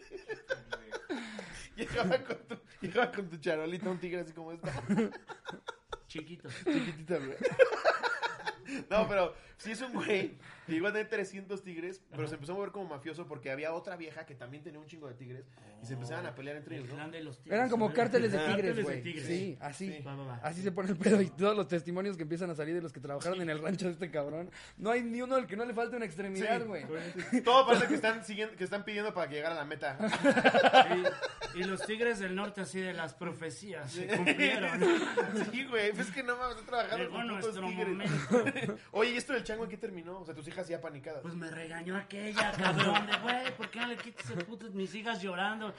[1.76, 4.72] llegaba, con tu, llegaba con tu charolita un tigre así como esta.
[6.08, 6.52] Chiquitos.
[6.64, 7.36] Chiquitita, güey.
[8.88, 10.32] No, pero sí es un güey
[10.66, 13.72] que llegó a tener 300 tigres, pero se empezó a mover como mafioso porque había
[13.72, 15.44] otra vieja que también tenía un chingo de tigres
[15.82, 17.10] y se empezaban a pelear entre El ellos, ¿no?
[17.10, 17.58] de los tigres.
[17.58, 19.02] Eran como cárteles de tigres, Cárteles de güey.
[19.02, 19.26] tigres.
[19.26, 19.92] Sí, así.
[19.96, 20.02] Sí.
[20.02, 20.34] Va, va, va.
[20.42, 22.92] Así se pone el pedo y todos los testimonios que empiezan a salir de los
[22.92, 24.50] que trabajaron en el rancho de este cabrón.
[24.76, 26.66] No hay ni uno al que no le falte una extremidad, Sí.
[26.66, 26.84] güey.
[27.44, 29.98] Todo parece que están siguiendo, que están pidiendo para que llegara a la meta.
[31.54, 34.80] Y, y los tigres del norte así de las profecías se cumplieron.
[35.50, 37.88] Sí, güey, pues es que no mames, trabajando Llegó con nuestro tigres.
[37.88, 38.78] momento.
[38.92, 40.20] Oye, ¿y esto del chango en qué terminó?
[40.20, 41.22] O sea, tus hijas ya panicadas.
[41.22, 44.94] Pues me regañó aquella, cabrón, de güey, ¿por qué no le quitas el puto mis
[44.94, 45.74] hijas llorando?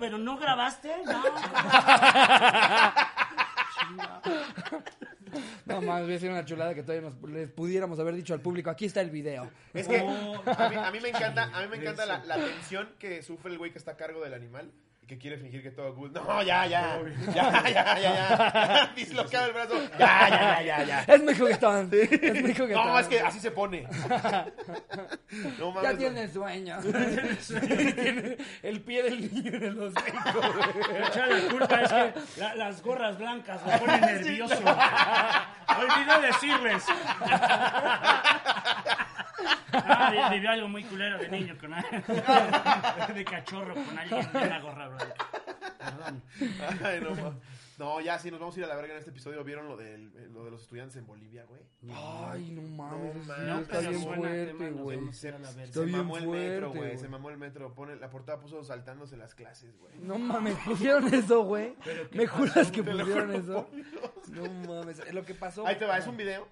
[0.00, 1.22] Pero no grabaste, no.
[5.66, 8.70] No más, hubiera sido una chulada que todavía nos les pudiéramos haber dicho al público.
[8.70, 9.50] Aquí está el video.
[9.72, 10.42] Es que Oh.
[10.46, 13.50] a mí, a mí me encanta, a mí me encanta la, la tensión que sufre
[13.50, 14.70] el güey que está a cargo del animal
[15.06, 16.12] que quiere fingir que todo good.
[16.12, 16.98] No, ya, ya,
[17.34, 18.92] ya, ya, ya, ya.
[18.96, 19.74] Dislocado el brazo.
[19.98, 21.14] Ya, ya, ya, ya, ya.
[21.14, 21.90] Es mi juguetón.
[21.92, 22.86] Es mi juguetón.
[22.86, 23.86] No, es que así se pone.
[25.58, 25.82] No mames.
[25.82, 25.98] Ya no.
[25.98, 26.78] tiene sueño.
[28.62, 29.92] el pie del niño güey.
[30.92, 34.54] Le echa la culpa es que la- las gorras blancas lo ponen nervioso.
[35.76, 36.84] Olvidé decirles.
[39.72, 41.74] Ah, vivió algo muy culero de niño con
[43.14, 44.93] de cachorro con alguien en una gorra blanca.
[45.78, 46.22] Perdón.
[46.84, 47.40] Ay, no.
[47.76, 49.42] No, ya sí, nos vamos a ir a la verga en este episodio.
[49.42, 51.60] ¿Vieron lo, del, lo de los estudiantes en Bolivia, güey?
[51.92, 53.26] Ay, no mames.
[53.26, 55.12] No está bien fuerte, güey.
[55.12, 55.30] Se.
[55.30, 56.98] Está bien mamó el metro, fuerte, güey.
[56.98, 57.74] Se mamó el metro.
[57.74, 59.98] Pone, la portada puso saltándose las clases, güey.
[59.98, 61.74] No mames, pusieron eso, güey.
[61.84, 62.36] ¿Pero qué ¿Me pasó?
[62.38, 63.68] juras que pusieron eso?
[64.30, 65.12] No mames.
[65.12, 65.66] Lo que pasó.
[65.66, 66.46] Ahí te va, es un video.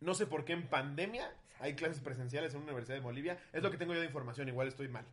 [0.00, 3.38] No sé por qué en pandemia hay clases presenciales en una universidad de Bolivia.
[3.52, 5.04] Es lo que tengo yo de información, igual estoy mal.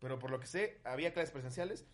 [0.00, 1.86] Pero por lo que sé, había clases presenciales.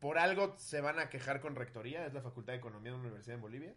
[0.00, 3.08] Por algo se van a quejar con rectoría, es la Facultad de Economía de una
[3.08, 3.74] universidad en Bolivia.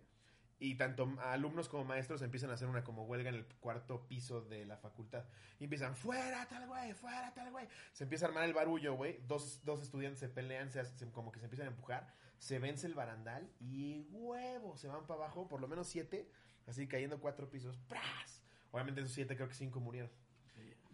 [0.62, 4.42] Y tanto alumnos como maestros empiezan a hacer una como huelga en el cuarto piso
[4.42, 5.24] de la facultad.
[5.58, 7.66] Y empiezan, fuera tal güey, fuera tal güey.
[7.94, 9.22] Se empieza a armar el barullo, güey.
[9.26, 12.14] Dos, dos estudiantes se pelean, se, como que se empiezan a empujar.
[12.40, 16.30] Se vence el barandal y huevo, se van para abajo, por lo menos siete,
[16.68, 17.78] así cayendo cuatro pisos.
[17.88, 18.42] ¡Pras!
[18.72, 20.12] Obviamente esos siete creo que cinco murieron.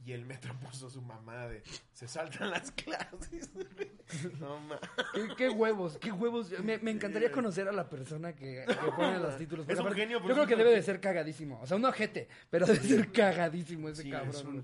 [0.05, 3.49] Y el metro puso su mamá de, se saltan las clases.
[4.39, 4.79] no mames.
[5.15, 6.51] ¿Qué, qué huevos, qué huevos.
[6.59, 9.67] Me, me encantaría conocer a la persona que, que pone los títulos.
[9.67, 11.59] Es un Porque genio, Yo creo que debe de ser cagadísimo.
[11.59, 14.29] O sea, un ojete, pero debe ser cagadísimo ese Sí, cabrón.
[14.29, 14.63] es un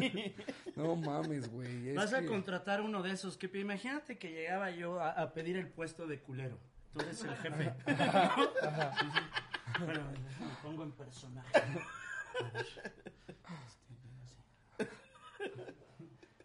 [0.00, 0.34] güey.
[0.76, 1.92] No mames, güey.
[1.92, 5.56] Vas a que- contratar uno de esos que imagínate que llegaba yo a, a pedir
[5.58, 6.58] el puesto de culero.
[6.94, 7.72] Tú eres el jefe.
[9.80, 11.48] Bueno, me pongo en personaje.
[11.58, 11.60] A
[12.52, 12.64] ver.
[12.64, 13.78] Este, así.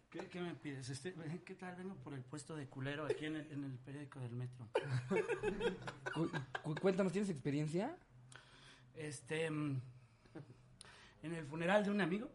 [0.10, 0.90] ¿Qué, qué me pides?
[0.90, 1.14] Este,
[1.46, 1.76] ¿Qué tal?
[1.76, 4.68] Vengo por el puesto de culero aquí en el, en el periódico del metro.
[6.14, 6.32] Cu-
[6.64, 7.96] cu- cuéntanos, ¿tienes experiencia?
[8.96, 9.50] Este.
[9.52, 9.80] mm,
[11.24, 12.28] En el funeral de un amigo.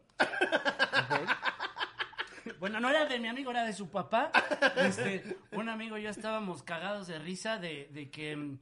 [2.61, 4.31] Bueno, no era de mi amigo, era de su papá.
[4.77, 8.59] Este, un amigo y yo estábamos cagados de risa de, de que mm,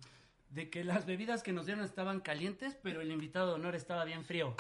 [0.51, 4.05] de que las bebidas que nos dieron estaban calientes, pero el invitado de honor estaba
[4.05, 4.55] bien frío.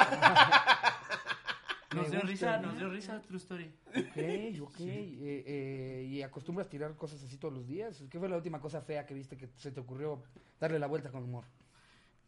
[1.94, 2.68] Nos dio risa, ¿no?
[2.68, 3.72] nos dio risa, true story.
[3.88, 4.80] Ok, ok.
[4.80, 8.02] Eh, eh, ¿Y acostumbras tirar cosas así todos los días?
[8.10, 10.22] ¿Qué fue la última cosa fea que viste que se te ocurrió
[10.60, 11.44] darle la vuelta con humor?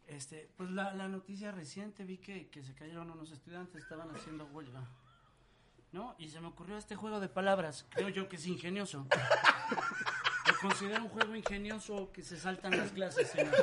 [0.07, 4.45] Este, pues la, la noticia reciente vi que, que se cayeron unos estudiantes, estaban haciendo
[4.47, 4.87] huelga.
[5.91, 6.15] ¿No?
[6.19, 7.85] Y se me ocurrió este juego de palabras.
[7.89, 9.07] Creo yo que es ingenioso.
[10.47, 13.29] Lo considero un juego ingenioso que se saltan las clases.
[13.29, 13.53] señor.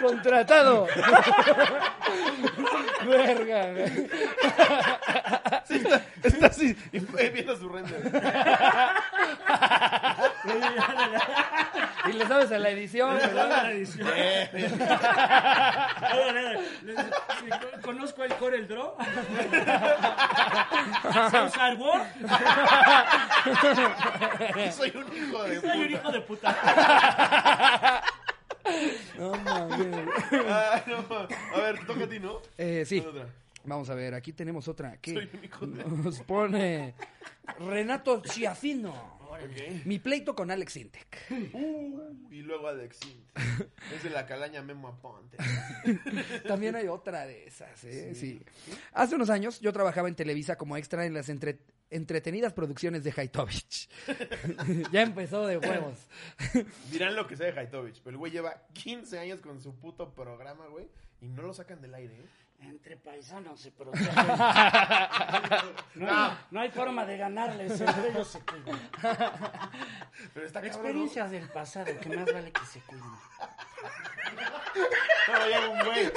[0.00, 0.86] ¡Contratado!
[3.06, 4.08] Verga, güey.
[6.22, 8.10] Está así, y fue viendo su render.
[12.08, 13.48] Y le sabes a la edición, ¿verdad?
[13.64, 14.08] La edición.
[16.86, 18.94] Sí, con- Conozco el Corel Draw.
[21.30, 22.02] ¿Sé usar Word?
[24.72, 25.90] Soy un hijo de Soy un puta.
[25.90, 27.55] hijo de puta.
[30.48, 31.04] Ah, no,
[31.54, 32.40] a ver, toca a ti, ¿no?
[32.58, 32.98] Eh, sí.
[33.06, 33.26] Otra.
[33.64, 34.96] Vamos a ver, aquí tenemos otra.
[34.98, 36.94] que Soy un hijo de- Nos pone
[37.58, 39.15] Renato Chiafino.
[39.84, 41.06] Mi pleito con Alex Intec.
[41.52, 43.26] Uh, y luego Alex Int.
[43.94, 45.36] Es de la calaña Memo Aponte.
[46.48, 48.14] También hay otra de esas, ¿eh?
[48.14, 48.40] Sí.
[48.92, 51.58] Hace unos años yo trabajaba en Televisa como extra en las entre-
[51.90, 53.88] entretenidas producciones de Haitovich.
[54.92, 55.98] ya empezó de huevos.
[56.90, 60.12] Dirán lo que sea de Haitovich, pero el güey lleva 15 años con su puto
[60.14, 60.88] programa, güey,
[61.20, 62.26] y no lo sacan del aire, ¿eh?
[62.60, 64.08] Entre paisanos se protegen.
[65.94, 68.80] No, no hay forma de ganarles, entre ellos se cuidan.
[70.34, 70.64] Pero está.
[70.66, 73.04] Experiencias del pasado, que más vale que se cuiden.
[75.28, 76.12] Luego llega un güey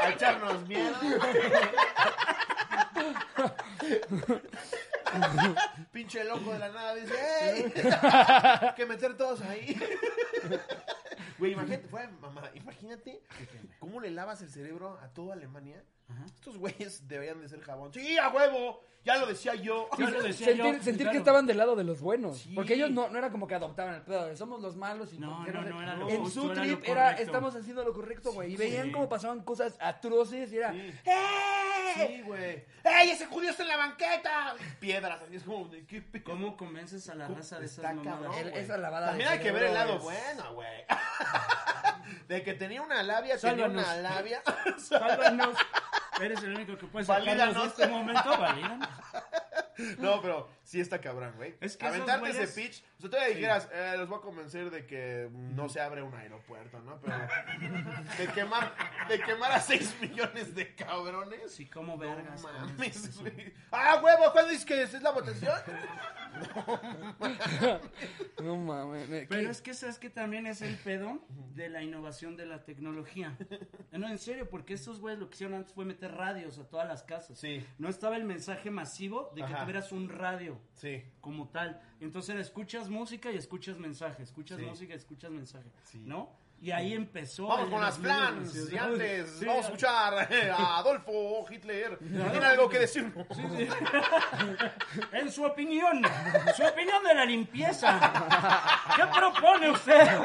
[0.00, 0.96] a echarnos miedo.
[5.92, 7.72] Pinche loco de la nada dice, ¡Ey!
[8.02, 9.76] Hay que meter todos ahí.
[11.40, 13.22] Güey, imagínate, fue mamá, imagínate
[13.78, 15.82] cómo le lavas el cerebro a toda Alemania.
[16.26, 17.92] Estos güeyes deberían de ser jabón.
[17.92, 18.84] Sí, a huevo.
[19.02, 19.88] Ya lo decía yo.
[19.98, 21.12] Ya lo decía sentir yo, sentir claro.
[21.12, 22.36] que estaban del lado de los buenos.
[22.40, 22.52] Sí.
[22.54, 25.18] Porque ellos no, no era como que adoptaban el pedo de somos los malos y
[25.18, 27.82] No, ¿por qué no, no, era lo En justo, su era trip era estamos haciendo
[27.82, 28.48] lo correcto, güey.
[28.52, 28.58] Y Sí.
[28.58, 30.92] veían cómo pasaban cosas atroces y era Sí.
[31.06, 32.06] ¡Eh!
[32.08, 32.64] Sí, güey.
[32.84, 34.54] ¡Ey, ese judío está en la banqueta!
[34.78, 38.36] Piedras, así es como de qué pe- ¿Cómo convences a la raza de esas mamadas?
[38.54, 40.68] Esa lavada También de hay que ver el lado es- bueno, güey.
[42.28, 43.84] De que tenía una labia, tenía Sálvanos.
[43.84, 44.42] una labia.
[44.78, 45.56] Sálvanos.
[46.20, 47.62] Eres el único que puede sacarnos Valídanos.
[47.62, 48.88] de este momento, valídanos.
[49.98, 51.56] No, pero sí está cabrón, güey.
[51.60, 52.84] Es que Aventarte ese güeyes- pitch.
[52.98, 56.00] O sea, tú le dijeras, eh, los voy a convencer de que no se abre
[56.02, 57.00] un aeropuerto, ¿no?
[57.00, 57.16] Pero
[58.18, 58.72] de quemar,
[59.08, 61.52] de quemar a 6 millones de cabrones.
[61.52, 62.40] Sí, como No vergas.
[62.42, 63.52] con mames, güey.
[63.72, 64.30] ¡Ah, huevo!
[64.32, 65.52] ¿Cuándo dices que es la votación?
[68.42, 69.26] No mames.
[69.28, 71.18] Pero es que sabes que también es el pedo
[71.54, 73.36] de la innovación de la tecnología.
[73.92, 76.86] No, en serio, porque estos güeyes lo que hicieron antes fue meter radios a todas
[76.88, 77.38] las casas.
[77.38, 77.66] Sí.
[77.78, 79.62] No estaba el mensaje masivo de que Ajá.
[79.62, 81.02] tuvieras un radio Sí.
[81.20, 81.80] como tal.
[82.00, 84.64] Entonces escuchas música y escuchas mensaje, escuchas Sí.
[84.64, 86.00] música y escuchas mensaje, Sí.
[86.04, 86.30] ¿no?
[86.62, 87.46] Y ahí empezó.
[87.46, 88.70] Vamos con las plans.
[88.70, 91.96] Y antes, Sí, vamos a escuchar eh, a Adolfo Hitler.
[92.30, 93.26] ¿Tiene algo que decirnos?
[95.12, 96.02] En su opinión,
[96.56, 97.98] su opinión de la limpieza.
[98.96, 100.18] ¿Qué propone usted?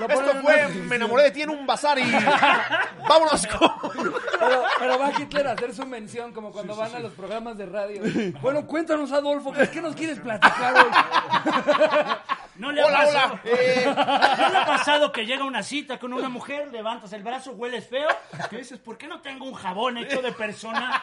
[0.00, 2.02] Lo Esto fue, me enamoré de ti en un bazar y
[3.08, 4.12] vámonos con...
[4.48, 7.66] Pero, pero va Hitler a hacer su mención como cuando van a los programas de
[7.66, 8.02] radio.
[8.40, 10.90] Bueno, cuéntanos, Adolfo, ¿qué, qué nos quieres platicar hoy?
[12.56, 13.40] No le ha Hola, pasado.
[13.44, 13.54] hola.
[13.56, 17.52] Eh, ¿No le ha pasado que llega una cita con una mujer, levantas el brazo,
[17.52, 18.08] hueles feo?
[18.50, 21.02] Que dices, ¿por qué no tengo un jabón hecho de persona?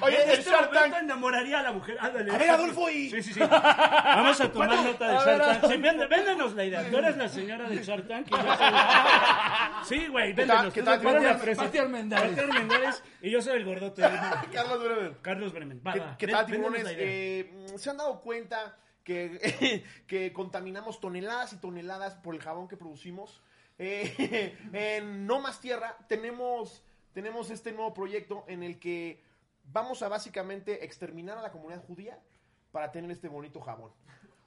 [0.00, 0.94] oye, en este momento Tank.
[1.02, 1.96] enamoraría a la mujer.
[2.00, 2.32] Ándale.
[2.32, 3.40] A ver, Adolfo, y- Sí, sí, sí.
[3.40, 5.72] Vamos a tomar nota de Shark Tank.
[5.72, 6.88] Sí, véndenos la idea.
[6.90, 8.26] Tú eres la señora de Shark Tank.
[8.28, 10.72] y yo soy- Sí, güey, véndenos.
[10.72, 11.00] ¿Qué tal?
[11.02, 11.58] Pati- Armendáriz.
[11.58, 14.02] Pati Armendáriz, Y yo soy el gordote.
[14.52, 15.16] Carlos Bremer.
[15.20, 15.82] Carlos Bremen.
[15.84, 16.16] Va, ¿Qué, va.
[16.16, 16.86] qué tal, tiburones?
[16.90, 18.76] Eh, ¿Se han dado cuenta
[20.06, 23.42] que, contaminamos toneladas y toneladas por el jabón que producimos?
[23.78, 26.82] Eh, en No Más Tierra tenemos,
[27.12, 29.22] tenemos este nuevo proyecto en el que
[29.72, 32.18] vamos a básicamente exterminar a la comunidad judía
[32.72, 33.92] para tener este bonito jabón.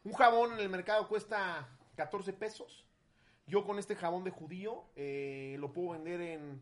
[0.03, 2.85] Un jabón en el mercado cuesta 14 pesos.
[3.45, 6.61] Yo con este jabón de judío eh, lo puedo vender en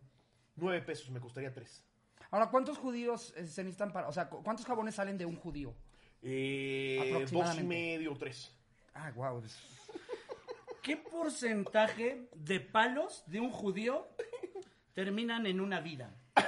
[0.55, 1.83] 9 pesos, me costaría 3.
[2.31, 4.07] Ahora, ¿cuántos judíos eh, se necesitan para...
[4.07, 5.73] O sea, cu- ¿cuántos jabones salen de un judío?
[6.27, 8.51] Eh, dos y medio, tres.
[8.95, 9.43] Ah, wow.
[10.81, 14.07] ¿Qué porcentaje de palos de un judío
[14.95, 16.11] terminan en una vida?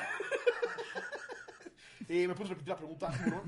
[2.09, 3.11] Eh, ¿Me puedes repetir la pregunta?
[3.25, 3.43] ¿no?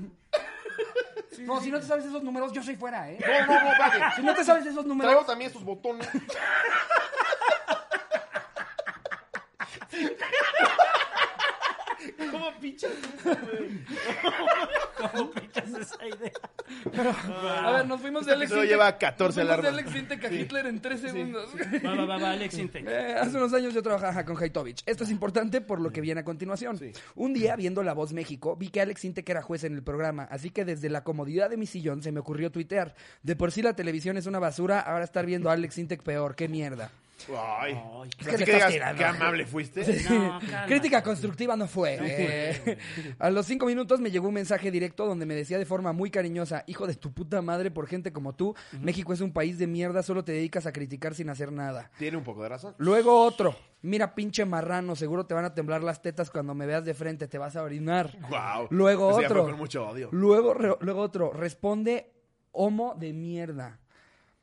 [1.46, 3.18] No, si no te sabes esos números, yo soy fuera, ¿eh?
[3.18, 4.16] No, no, no, espérate.
[4.16, 5.26] Si no te sabes esos Traigo números...
[5.26, 6.06] también estos botones.
[12.30, 12.52] ¿Cómo
[13.22, 13.84] güey?
[14.98, 15.49] ¿Cómo pinchas
[15.80, 16.32] esa idea?
[17.66, 19.68] A ver, nos fuimos de Alex Intec- lleva 14 nos fuimos de.
[19.68, 21.50] Alex Intec a Hitler en tres segundos.
[21.84, 22.84] Va, va, va, va, Alex Intec.
[22.90, 24.82] Eh, hace unos años yo trabajaba con Haitovich.
[24.86, 26.78] Esto es importante por lo que viene a continuación.
[26.78, 26.92] Sí.
[27.14, 30.24] Un día, viendo La Voz México, vi que Alex Intec era juez en el programa,
[30.30, 32.94] así que desde la comodidad de mi sillón se me ocurrió tuitear.
[33.22, 36.34] De por sí la televisión es una basura, ahora estar viendo a Alex Intec peor,
[36.34, 36.90] qué mierda.
[37.36, 37.72] Ay.
[37.74, 38.98] Ay, Es que Así le que estás digas, tirando.
[38.98, 40.02] qué amable fuiste.
[40.10, 40.38] No.
[40.66, 41.98] Crítica constructiva no fue.
[42.00, 42.78] eh.
[43.18, 46.10] A los cinco minutos me llegó un mensaje directo donde me decía de forma muy
[46.10, 49.66] cariñosa, hijo de tu puta madre por gente como tú, México es un país de
[49.66, 51.90] mierda, solo te dedicas a criticar sin hacer nada.
[51.98, 52.74] Tiene un poco de razón.
[52.78, 56.84] Luego otro, mira pinche marrano, seguro te van a temblar las tetas cuando me veas
[56.84, 58.16] de frente, te vas a orinar.
[58.28, 58.68] Wow.
[58.70, 59.42] Luego ya otro.
[59.42, 60.08] fue con mucho odio.
[60.12, 62.12] Luego, luego otro, responde
[62.52, 63.78] homo de mierda.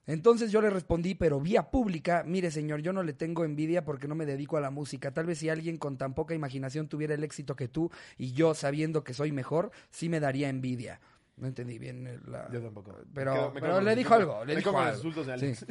[0.07, 4.07] Entonces yo le respondí, pero vía pública, mire señor, yo no le tengo envidia porque
[4.07, 5.11] no me dedico a la música.
[5.13, 8.53] Tal vez si alguien con tan poca imaginación tuviera el éxito que tú y yo
[8.55, 11.01] sabiendo que soy mejor, sí me daría envidia.
[11.35, 12.49] No entendí bien eh, la...
[12.51, 12.95] Yo tampoco.
[13.13, 15.23] Pero, Me quedo- me quedo pero con le dijo algo, le Me dijo algo.
[15.23, 15.65] de Sí.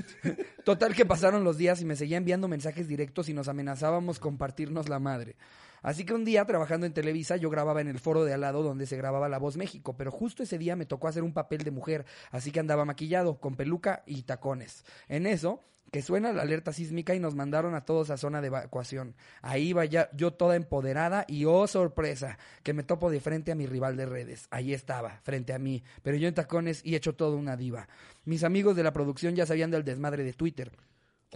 [0.64, 4.36] Total que pasaron los días y me seguía enviando mensajes directos y nos amenazábamos con
[4.38, 5.34] partirnos la madre.
[5.86, 8.64] Así que un día, trabajando en Televisa, yo grababa en el foro de al lado
[8.64, 11.62] donde se grababa La Voz México, pero justo ese día me tocó hacer un papel
[11.62, 14.84] de mujer, así que andaba maquillado, con peluca y tacones.
[15.06, 15.62] En eso,
[15.92, 19.14] que suena la alerta sísmica y nos mandaron a todos a zona de evacuación.
[19.42, 23.66] Ahí iba yo toda empoderada y oh sorpresa, que me topo de frente a mi
[23.66, 24.48] rival de redes.
[24.50, 27.88] Ahí estaba, frente a mí, pero yo en tacones y hecho todo una diva.
[28.24, 30.72] Mis amigos de la producción ya sabían del desmadre de Twitter.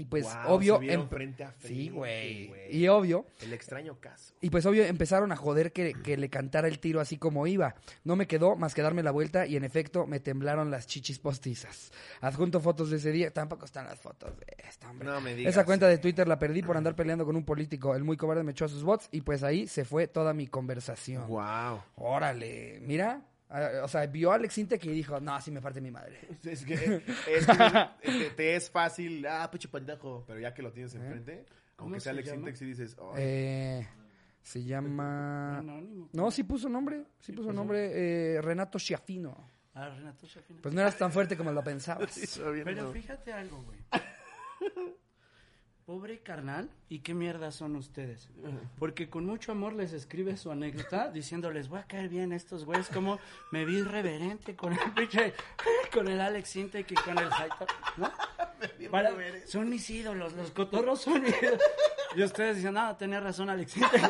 [0.01, 0.75] Y pues obvio...
[0.77, 2.51] se vieron frente a Sí, frente, güey.
[2.77, 4.35] Y obvio, El extraño caso.
[4.41, 7.75] y pues obvio empezaron a joder que, que le cantara el tiro así como iba.
[8.05, 11.19] No me quedó más que darme la vuelta y en efecto me temblaron las chichis
[11.19, 11.93] postizas.
[12.21, 13.33] Adjunto fotos de ese día.
[13.33, 15.09] Tampoco están las fotos de esta, hombre.
[15.09, 15.53] No me digas.
[15.55, 17.95] Esa cuenta de Twitter la perdí por andar peleando con un político.
[17.95, 20.47] El muy cobarde me echó a sus bots y pues ahí se fue toda mi
[20.47, 21.27] conversación.
[21.29, 21.83] Wow.
[21.97, 23.23] Órale, mira.
[23.51, 26.19] Ah, O sea, vio a Alex Intec y dijo, no, así me parte mi madre.
[26.45, 30.25] Es que, es que te, te es fácil, ah, pucho pendejo.
[30.27, 31.45] Pero ya que lo tienes enfrente,
[31.77, 32.31] ¿Cómo aunque sea se Alex?
[32.31, 33.89] Sintex y dices, "Ay, Eh,
[34.43, 35.59] se llama...
[35.59, 36.09] Anónimo.
[36.13, 37.05] No, sí puso nombre.
[37.21, 37.91] Sí puso nombre.
[38.37, 39.37] eh, Renato Schiaffino.
[39.75, 40.61] Ah, Renato Schiaffino.
[40.63, 42.39] Pues no eras tan fuerte como lo pensabas.
[42.65, 42.93] Pero no".
[42.93, 43.79] fíjate algo, güey.
[45.91, 48.29] Pobre carnal, ¿y qué mierda son ustedes?
[48.79, 52.65] Porque con mucho amor les escribe su anécdota diciéndoles, voy a caer bien a estos
[52.65, 53.19] güeyes, como
[53.51, 55.35] me vi irreverente con el pinche,
[55.93, 57.29] con el Alex Intec y con el.
[58.93, 59.13] Para-
[59.47, 61.61] son mis ídolos, los cotorros son mis ídolos.
[62.17, 64.03] Y ustedes dicen, no, tenía razón Alex Intec.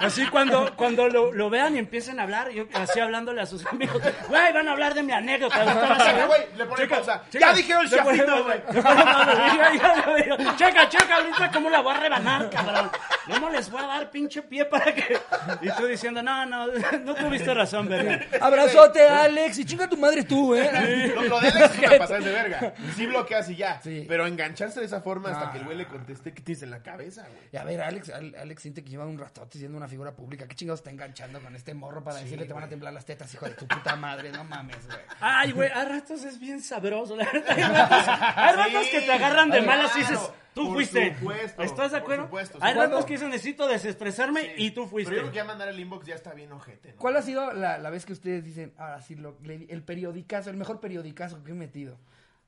[0.00, 3.64] Así cuando, cuando lo, lo vean y empiecen a hablar, yo así hablándole a sus
[3.66, 5.58] amigos, güey, van a hablar de mi anécdota.
[5.58, 7.22] ¿ustedes van a saber?" Güey, le pone Checa, pausa.
[7.30, 8.44] Ya dijeron Schiaffino,
[8.82, 10.24] pausa, güey.
[10.56, 12.90] Checa, checa, ahorita cómo la voy a rebanar, cabrón.
[13.28, 15.18] Yo no les voy a dar pinche pie para que...
[15.62, 16.66] Y tú diciendo, no, no,
[17.04, 18.20] no tuviste razón, verga.
[18.40, 21.12] Abrazote, Alex, y chinga tu madre tú, ¿eh?
[21.14, 22.72] Lo, lo de Alex es una pasada de verga.
[22.96, 23.80] Sí bloqueas y ya.
[23.82, 24.04] Sí.
[24.08, 25.52] Pero engancharse de esa forma hasta No.
[25.52, 27.40] que el güey le conteste, ¿qué tienes en la cabeza, güey?
[27.52, 30.46] Y a ver, Alex, Al- Alex siente que lleva un ratote siendo una figura pública.
[30.48, 33.32] ¿Qué chingados está enganchando con este morro para decirle te van a temblar las tetas,
[33.34, 34.30] hijo de tu puta madre?
[34.30, 34.98] No mames, güey.
[35.20, 37.16] Ay, güey, a ratos es bien sabroso.
[37.16, 37.44] la verdad.
[37.56, 40.18] Hay ratos, hay ratos Sí, que te agarran de malas y dices,
[40.54, 41.14] tú por fuiste.
[41.18, 42.24] supuesto, ¿Estás de por acuerdo?
[42.24, 42.58] supuesto.
[42.60, 44.50] Hay ratos que necesito desestresarme Sí.
[44.58, 45.10] y tú fuiste.
[45.10, 46.98] Pero yo creo que ya mandar el inbox ya está bien ojete, ¿no?
[46.98, 50.56] ¿Cuál ha sido la, la vez que ustedes dicen, ahora sí, lo, el periodicazo, el
[50.56, 51.98] mejor periodicazo que he metido?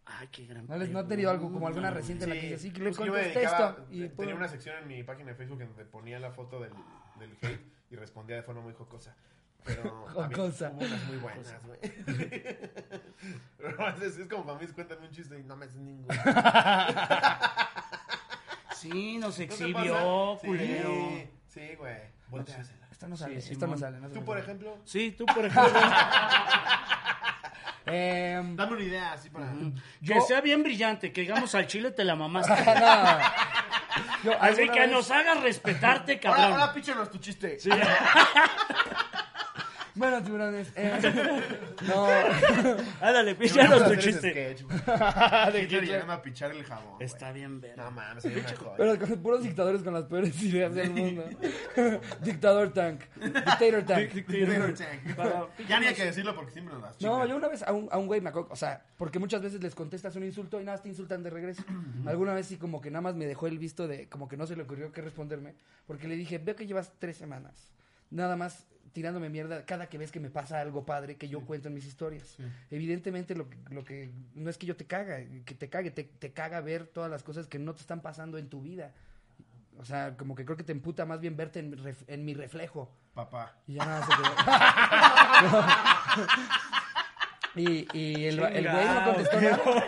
[0.07, 2.59] Ay, qué gran ¿No les no han tenido algo como alguna reciente en la que
[2.59, 3.87] sí, que le pues contesté esto?
[3.91, 6.61] Y te- tenía una sección en mi página de Facebook en donde ponía la foto
[6.61, 6.73] del,
[7.18, 7.61] del hate
[7.91, 9.14] y respondía de forma muy jocosa.
[9.62, 11.79] Pero hubo unas muy buenas, güey.
[13.59, 16.09] Pero es, es como para mí, cuéntame un chiste y no me haces ninguno.
[18.81, 20.95] Sí, nos ¿No te exhibió, culero.
[21.49, 21.97] Sí, güey.
[22.28, 22.87] Volteasela.
[22.91, 23.99] Esto no sale, Sí, esto no sale.
[23.99, 25.72] no Tú, por ejemplo, Sí, tú, por ejemplo.
[27.87, 29.53] Em, dame una idea así para...
[30.01, 32.53] Yo- Que sea bien brillante, que digamos al chile te la mamaste.
[32.64, 33.18] no.
[34.22, 36.61] Yo Así que vez- nos hagas respetarte, Ahora, cabrón.
[36.61, 37.59] ahora píchenos tu chiste.
[37.59, 37.70] Sí.
[40.01, 40.72] Bueno, tiburones.
[40.76, 40.98] eh,
[41.86, 42.07] no.
[43.07, 44.30] Ándale, píchanos tu chiste.
[44.30, 44.78] sketch, güey.
[45.64, 47.03] Hitler llegando a pichar el jabón.
[47.03, 47.76] Está bien, ver.
[47.76, 48.74] No mames, sería una joya.
[48.78, 51.24] Pero con puros dictadores con las peores ideas del mundo.
[52.22, 53.03] Dictador tank.
[53.20, 54.11] Dictator tank.
[54.26, 55.68] Taylor Tank.
[55.68, 57.28] Ya ni hay que decirlo porque siempre nos las No, chingan.
[57.28, 59.62] yo una vez a un, a un güey me acuerdo, o sea, porque muchas veces
[59.62, 61.62] les contestas un insulto y nada, más te insultan de regreso.
[62.07, 64.46] Alguna vez sí como que nada más me dejó el visto de, como que no
[64.46, 67.70] se le ocurrió qué responderme, porque le dije, veo que llevas tres semanas,
[68.11, 71.68] nada más tirándome mierda cada que ves que me pasa algo padre que yo cuento
[71.68, 72.36] en mis historias.
[72.70, 76.05] Evidentemente lo, que- lo que, no es que yo te caga, que te cague, te,
[76.05, 78.93] te caga ver todas las cosas que no te están pasando en tu vida.
[79.78, 82.24] O sea, como que creo que te emputa más bien verte en, mi ref- en
[82.24, 82.93] mi reflejo.
[83.14, 83.55] Papá.
[83.66, 85.64] Y ya nada se quedó.
[87.57, 89.84] y, y el, el güey no contestó nada.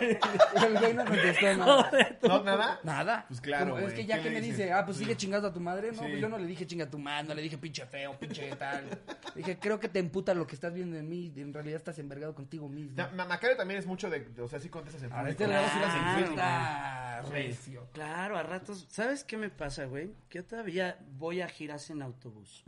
[0.67, 1.91] El güey no contestó nada.
[2.21, 2.79] ¿No, nada?
[2.83, 3.25] Nada.
[3.27, 5.53] Pues claro, Como- Es que ya ¿Qué que me dice, ah, pues sigue chingando a
[5.53, 5.91] tu madre.
[5.91, 6.07] No, Sí.
[6.09, 8.53] pues yo no le dije chinga a tu madre, no le dije pinche feo, pinche
[8.57, 8.83] tal.
[9.35, 11.31] Dije, creo que te emputa lo que estás viendo en mí.
[11.37, 12.95] En realidad estás envergado contigo mismo.
[13.15, 14.27] Ma- Macario también es mucho de.
[14.41, 15.31] O sea, sí contestas en A público.
[15.31, 15.79] este lado sí
[16.35, 17.87] las recio.
[17.93, 18.85] Claro, a ratos.
[18.89, 20.11] ¿Sabes qué me pasa, güey?
[20.29, 22.63] Que yo todavía voy a giras en autobús.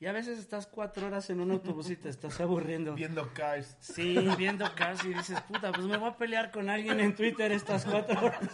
[0.00, 2.94] Y a veces estás cuatro horas en un autobús y te estás aburriendo.
[2.94, 3.76] Viendo Cars.
[3.80, 7.52] Sí, viendo casi y dices, puta, pues me voy a pelear con alguien en Twitter
[7.52, 8.40] estas cuatro horas.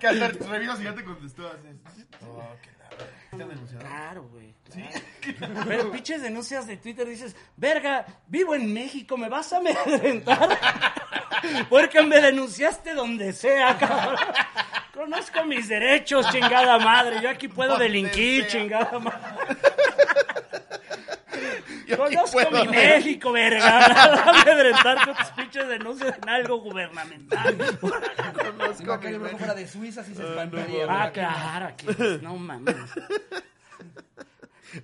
[0.00, 1.48] Que hasta revisas y ya te contestó.
[1.48, 2.04] Así.
[2.22, 3.06] Oh, qué la verga.
[3.30, 3.84] ¿Te han denunciado?
[3.86, 4.54] Claro, güey.
[4.70, 5.64] claro.
[5.66, 10.58] Pero pinches denuncias de Twitter dices, verga, vivo en México, ¿me vas a amedrentar?
[11.70, 14.18] Porque me denunciaste donde sea, cabrón.
[14.92, 17.22] Conozco mis derechos, chingada madre.
[17.22, 18.50] Yo aquí puedo delinquir, sea.
[18.50, 19.75] chingada madre.
[21.86, 22.70] Yo Conozco mi ver.
[22.70, 23.88] México, verga.
[23.88, 27.56] Déjame amedrentar con tus pinches denuncias en algo gubernamental.
[27.80, 29.38] Conozco a mi México.
[29.38, 30.86] fuera de Suiza si se Ah, espantaría.
[30.86, 31.86] no, Ah, claro, aquí.
[31.86, 32.74] pues, No mames.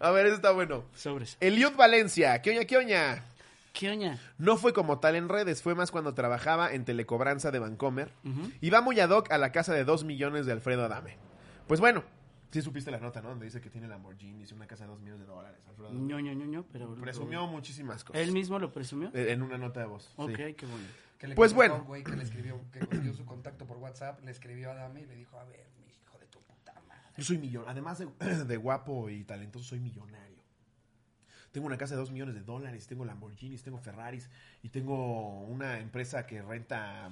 [0.01, 0.85] A ver, eso está bueno.
[0.95, 1.37] Sobres.
[1.41, 3.25] Eliud Valencia, ¿qué oña, qué oña?
[3.73, 4.19] ¿Qué oña?
[4.39, 8.13] No fue como tal en redes, fue más cuando trabajaba en Telecobranza de Vancomer.
[8.61, 11.17] Y va muy ad hoc a la casa de 2 millones de Alfredo Adame.
[11.67, 12.05] Pues bueno,
[12.53, 13.31] sí supiste la nota, ¿no?
[13.31, 15.61] Donde dice que tiene Lamborghini y una casa de 2 millones de dólares.
[15.69, 16.95] Alfredo ño, ño, ño, pero...
[16.95, 18.23] Presumió muchísimas cosas.
[18.23, 19.11] ¿Él mismo lo presumió?
[19.15, 20.05] Eh, En una nota de voz.
[20.05, 20.13] sí.
[20.23, 20.87] Ok, qué bueno.
[21.19, 21.77] Que le Pues bueno.
[21.77, 25.03] un güey que le escribió, que consiguió su contacto por WhatsApp, le escribió a Dame
[25.03, 27.03] y le dijo, a ver, mi hijo de tu puta madre.
[27.17, 27.71] Yo soy millonario.
[27.71, 28.09] Además de,
[28.47, 30.23] de guapo y talentoso, soy millonario.
[31.53, 34.31] Tengo una casa de 2 millones de dólares, tengo Lamborghinis, tengo Ferraris
[34.63, 37.11] y tengo una empresa que renta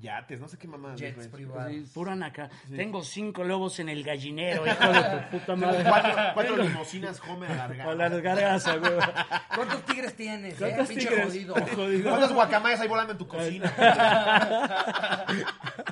[0.00, 0.94] yates, no sé qué mamá.
[0.96, 1.72] Jets privados.
[1.72, 2.48] Sí, puro acá.
[2.74, 5.84] Tengo cinco lobos en el gallinero, hijo de tu puta madre.
[5.88, 8.12] Cuatro, cuatro limusinas Homer A alargadas.
[8.12, 8.92] las gargas, güey.
[9.54, 10.56] ¿Cuántos tigres tienes, eh?
[10.58, 11.26] ¿Cuántos Pinche tigres?
[11.26, 11.54] jodido.
[11.74, 12.10] Jodido.
[12.10, 13.72] ¿Cuántas guacamayas hay volando en tu cocina?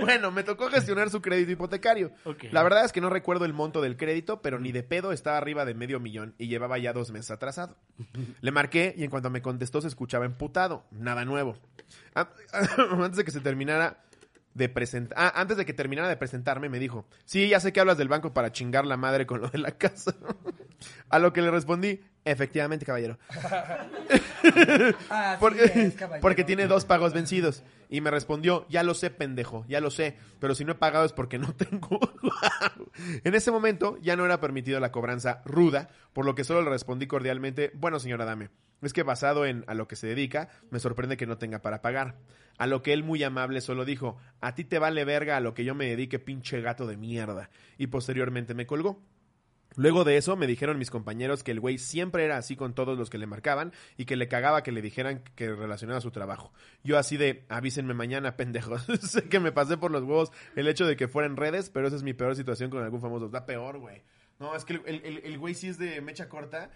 [0.00, 2.12] bueno, me tocó gestionar su crédito hipotecario.
[2.50, 5.36] La verdad es que no recuerdo el monto del crédito, pero ni de pedo estaba
[5.38, 7.76] arriba de medio millón y llevaba ya dos meses atrasado.
[8.40, 10.84] Le marqué y en cuanto me contestó se escuchaba emputado.
[10.90, 11.56] Nada nuevo.
[12.14, 12.28] Ah,
[12.92, 14.02] Antes de que se terminara
[14.54, 15.16] de presentar...
[15.18, 18.08] Ah, antes de que terminara de presentarme me dijo, sí, ya sé que hablas del
[18.08, 20.14] banco para chingar la madre con lo de la casa.
[21.08, 23.18] A lo que le respondí, efectivamente, caballero.
[25.10, 26.20] Ah, sí Porque, es, caballero.
[26.20, 27.62] porque tiene dos pagos vencidos.
[27.92, 31.04] Y me respondió, ya lo sé, pendejo, ya lo sé, pero si no he pagado
[31.04, 32.00] es porque no tengo.
[33.22, 36.70] en ese momento ya no era permitido la cobranza ruda, por lo que solo le
[36.70, 38.48] respondí cordialmente, bueno, señora Dame,
[38.80, 41.82] es que basado en a lo que se dedica, me sorprende que no tenga para
[41.82, 42.16] pagar.
[42.56, 45.52] A lo que él muy amable solo dijo, a ti te vale verga a lo
[45.52, 47.50] que yo me dedique, pinche gato de mierda.
[47.76, 49.02] Y posteriormente me colgó.
[49.76, 52.98] Luego de eso me dijeron mis compañeros que el güey siempre era así con todos
[52.98, 56.52] los que le marcaban y que le cagaba que le dijeran que relacionaba su trabajo.
[56.84, 58.84] Yo así de, avísenme mañana, pendejos.
[59.02, 61.86] sé que me pasé por los huevos el hecho de que fuera en redes, pero
[61.86, 63.28] esa es mi peor situación con algún famoso.
[63.28, 64.02] Da peor, güey.
[64.38, 66.70] No, es que el, el- el- güey sí es de mecha corta,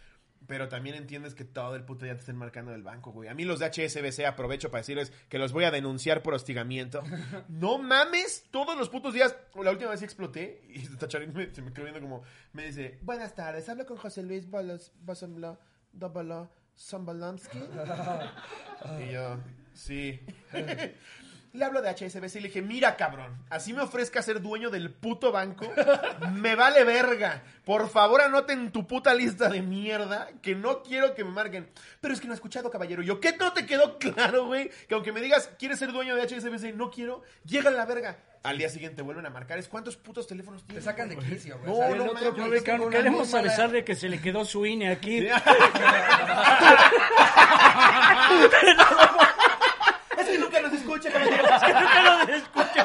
[0.46, 3.28] pero también entiendes que todo el puto día te estén marcando del banco, güey.
[3.28, 7.02] A mí los de HSBC aprovecho para decirles que los voy a denunciar por hostigamiento.
[7.48, 9.36] no mames, todos los putos días.
[9.62, 12.22] La última vez sí exploté y Tacharín me, se me quedó viendo como,
[12.52, 15.58] me dice, buenas tardes, hablo con José Luis Bolos, Bosomlo,
[15.92, 17.58] Dobolo, Sombolomsky.
[19.08, 19.38] y yo,
[19.72, 20.20] sí.
[21.52, 24.90] Le hablo de HSBC y le dije, mira cabrón, así me ofrezca ser dueño del
[24.92, 25.66] puto banco,
[26.32, 27.42] me vale verga.
[27.64, 31.70] Por favor anoten en tu puta lista de mierda que no quiero que me marquen.
[32.00, 33.02] Pero es que no he escuchado, caballero.
[33.02, 34.70] Yo, ¿qué no te quedó claro, güey?
[34.88, 38.18] Que aunque me digas, quieres ser dueño de HSBC, no quiero, llega a la verga.
[38.42, 39.58] Al día siguiente vuelven a marcar.
[39.58, 40.84] ¿Es cuántos putos teléfonos Te tienes?
[40.84, 41.96] sacan de quicio, güey.
[41.96, 45.26] No, no No, con una queremos avisarle que se le quedó su INE aquí.
[50.18, 51.10] Es que nunca nos escucha,
[51.72, 52.18] caballero.
[52.18, 52.82] Nunca lo escucha.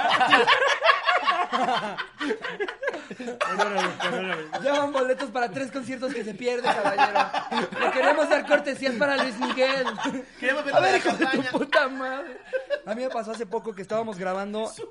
[4.63, 7.19] Ya van boletos para tres conciertos que se pierden, caballero.
[7.79, 9.85] Le queremos dar cortesías para Luis Miguel.
[10.39, 12.37] Queremos ver A la ver, hijo de tu puta madre.
[12.85, 14.87] A mí me pasó hace poco que estábamos grabando, Su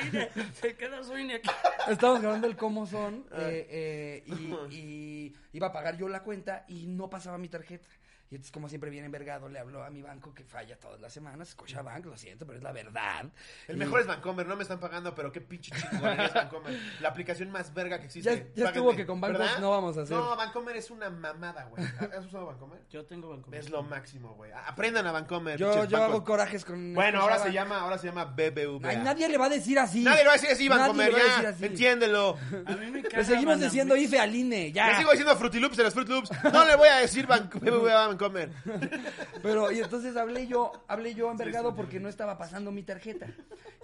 [0.00, 0.30] INE.
[0.60, 1.50] Se quedó su INE aquí.
[1.88, 6.64] estábamos grabando el cómo son eh, eh, y, y iba a pagar yo la cuenta
[6.68, 7.88] y no pasaba mi tarjeta.
[8.28, 11.12] Y entonces, como siempre bien envergado, le habló a mi banco que falla todas las
[11.12, 11.50] semanas.
[11.50, 13.24] Scotiabank, lo siento, pero es la verdad.
[13.68, 16.76] El Y- mejor es Vancomer, no me están pagando, pero qué pinche chingón es Vancomer.
[17.00, 18.52] La aplicación más verga que existe.
[18.54, 20.16] Ya- ya estuvo que con bancos no vamos a hacer.
[20.16, 21.84] No, Vancomer es una mamada, güey.
[22.16, 22.80] ¿Has usado Vancomer?
[22.90, 23.52] Yo tengo banco.
[23.52, 24.50] Es lo máximo, güey.
[24.50, 25.56] A- Aprendan a Vancomer.
[25.56, 26.94] Yo, yo hago corajes con.
[26.94, 28.88] Bueno, ahora se llama, ahora se llama BBVA.
[28.88, 30.02] Ay, nadie le va a decir así.
[30.02, 31.48] Nadie lo va a decir así, decir ya.
[31.50, 31.64] así.
[31.64, 32.36] Entiéndelo.
[32.66, 34.88] A mí me Le seguimos diciendo IFE al INE, ya.
[34.88, 36.30] Le sigo diciendo Fruity Loops de los Fruit Loops.
[36.52, 38.50] No le voy a decir BBVA a Vancomer.
[39.42, 43.28] Pero, y entonces hablé yo, hablé yo envergado porque no estaba pasando mi tarjeta.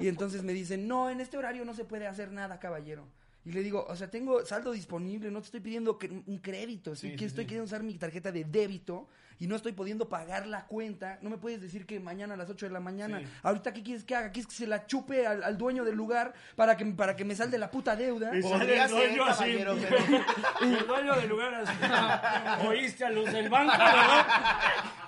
[0.01, 3.07] Y entonces me dicen, no, en este horario no se puede hacer nada, caballero.
[3.45, 7.11] Y le digo, o sea, tengo saldo disponible, no te estoy pidiendo un crédito, estoy,
[7.11, 7.49] Sí, que sí, estoy sí.
[7.49, 9.09] queriendo usar mi tarjeta de débito
[9.41, 11.19] y no estoy pudiendo pagar la cuenta.
[11.23, 13.27] No me puedes decir que mañana a las 8 de la mañana, Sí.
[13.43, 16.33] ahorita qué quieres que haga, quieres que se la chupe al, al dueño del lugar
[16.55, 18.31] para que, para que me salde la puta deuda.
[18.39, 19.45] Y Podría el dueño así.
[19.59, 22.67] pero- El dueño del lugar así.
[22.69, 24.27] Oíste a los del banco, ¿verdad?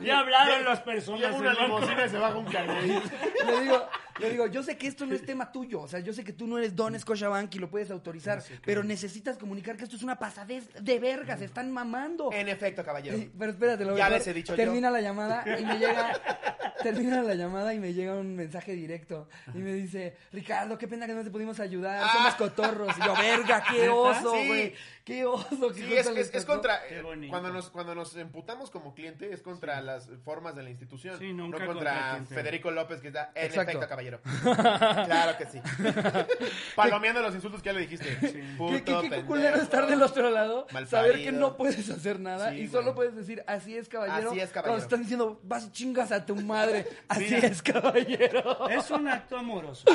[0.00, 2.46] Ya hablaron las personas una limusina se baja un.
[3.46, 3.86] Le digo,
[4.20, 6.32] le digo, yo sé que esto no es tema tuyo, o sea, yo sé que
[6.32, 10.02] tú no eres Don Scotiabank y lo puedes autorizar, pero necesitas comunicar que esto es
[10.02, 12.30] una pasadez de verga, se están mamando.
[12.32, 13.16] En efecto, caballero.
[13.18, 14.92] Sí, pero espérate, lo Ya mejor, les he dicho Termina yo.
[14.94, 16.12] la llamada y me llega
[16.82, 19.28] termina la llamada y me llega un mensaje directo.
[19.54, 22.06] Y me dice, Ricardo, qué pena que no te pudimos ayudar.
[22.12, 22.94] Somos cotorros.
[22.98, 24.46] Y yo, verga, qué oso, Sí.
[24.46, 24.74] güey.
[25.04, 25.68] Qué oso.
[25.74, 26.52] qué Sí, es, es- es tocó".
[26.54, 26.86] contra.
[26.88, 27.30] Qué eh, bonito.
[27.30, 31.18] Cuando nos, cuando nos emputamos como cliente, es contra las formas de la institución.
[31.18, 32.36] Sí, nunca no contra contra.
[32.36, 33.70] Federico López, que está en Exacto.
[33.70, 34.03] efecto, caballero.
[34.42, 35.60] claro que sí.
[36.76, 38.44] Palomeando los insultos que ya le dijiste.
[38.56, 40.90] Puto Qué, qué, qué culero estar del otro lado, Malparido.
[40.90, 42.94] saber que no puedes hacer nada Sí, y solo güey.
[43.10, 44.30] puedes decir, así es, caballero.
[44.30, 44.82] Así es, Cuando caballero.
[44.84, 47.48] están diciendo, vas y chingas a tu madre, así Mira.
[47.48, 48.68] es, caballero.
[48.68, 49.84] Es un acto amoroso.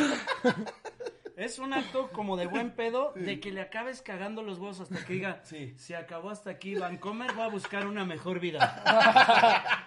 [1.40, 5.06] Es un acto como de buen pedo de que le acabes cagando los huevos hasta
[5.06, 5.74] que diga, Sí.
[5.78, 8.84] se acabó hasta aquí, Vancomer va a buscar una mejor vida.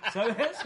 [0.15, 0.57] ¿Sabes?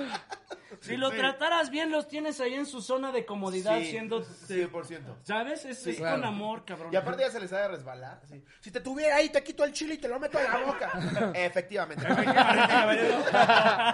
[0.80, 1.16] Si lo Sí.
[1.16, 4.22] trataras bien, los tienes ahí en su zona de comodidad Sí, siendo...
[4.22, 5.16] 100%.
[5.24, 5.64] ¿Sabes?
[5.64, 6.16] Es, es claro.
[6.20, 6.92] con amor, cabrón.
[6.92, 8.20] Y aparte ya se les ha de resbalar.
[8.60, 10.92] Si te tuviera ahí, te quito el chile y te lo meto a la boca.
[11.34, 12.06] Efectivamente.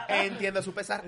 [0.08, 1.04] Entiendo su pesar.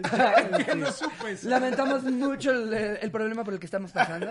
[0.77, 1.49] no supe eso.
[1.49, 4.31] Lamentamos mucho el, el problema por el que estamos pasando.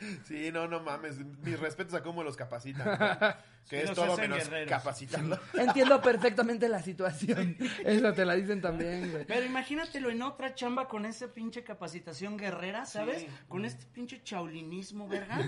[0.24, 0.50] Sí.
[0.52, 1.18] No, no mames.
[1.18, 2.86] Mis respetos a cómo los capacitan.
[3.66, 4.70] Que Sí, es todo menos guerreros.
[4.70, 5.40] capacitarlo.
[5.54, 7.56] Entiendo perfectamente la situación.
[7.84, 9.24] Eso te la dicen también, güey.
[9.24, 13.22] Pero imagínatelo en otra chamba con esa pinche capacitación guerrera, ¿sabes?
[13.22, 13.28] Sí.
[13.48, 15.40] Con este pinche chaulinismo, verga.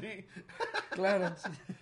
[0.00, 0.24] Sí.
[0.90, 1.34] Claro.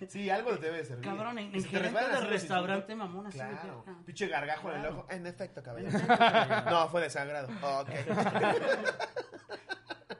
[0.07, 1.05] Sí, algo te debe servir.
[1.05, 3.83] Cabrón, en, Si en gerente de los restaurante mamón así de Claro.
[3.85, 4.01] verga.
[4.03, 4.97] Pinche gargajo en el Claro.
[4.97, 5.07] ojo.
[5.11, 5.89] En efecto, caballero.
[5.91, 6.71] En efecto, caballero.
[6.71, 7.49] No, fue desagrado.
[7.61, 7.89] Ok.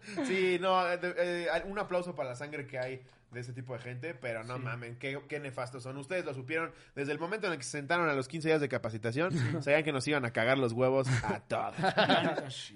[0.25, 3.01] Sí, no, eh, eh, un aplauso para la sangre que hay
[3.31, 5.97] de este tipo de gente, pero no mamen, qué, qué nefastos son.
[5.97, 8.61] Ustedes lo supieron desde el momento en el que se sentaron a los 15 días
[8.61, 11.75] de capacitación, sabían que nos iban a cagar los huevos a todos.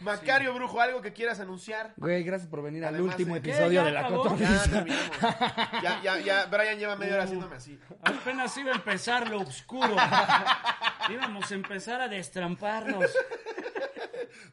[0.00, 1.92] Macario Brujo, ¿algo que quieras anunciar?
[1.96, 3.50] Güey, gracias por venir al último ¿Qué?
[3.50, 4.84] episodio ¿Ya de la cotorriza.
[4.84, 5.80] Ya.
[5.82, 7.78] Ya, ya, ya, Brian lleva media hora haciéndome así.
[8.02, 9.94] Apenas iba a empezar lo oscuro.
[11.08, 13.04] Íbamos a empezar a destramparnos.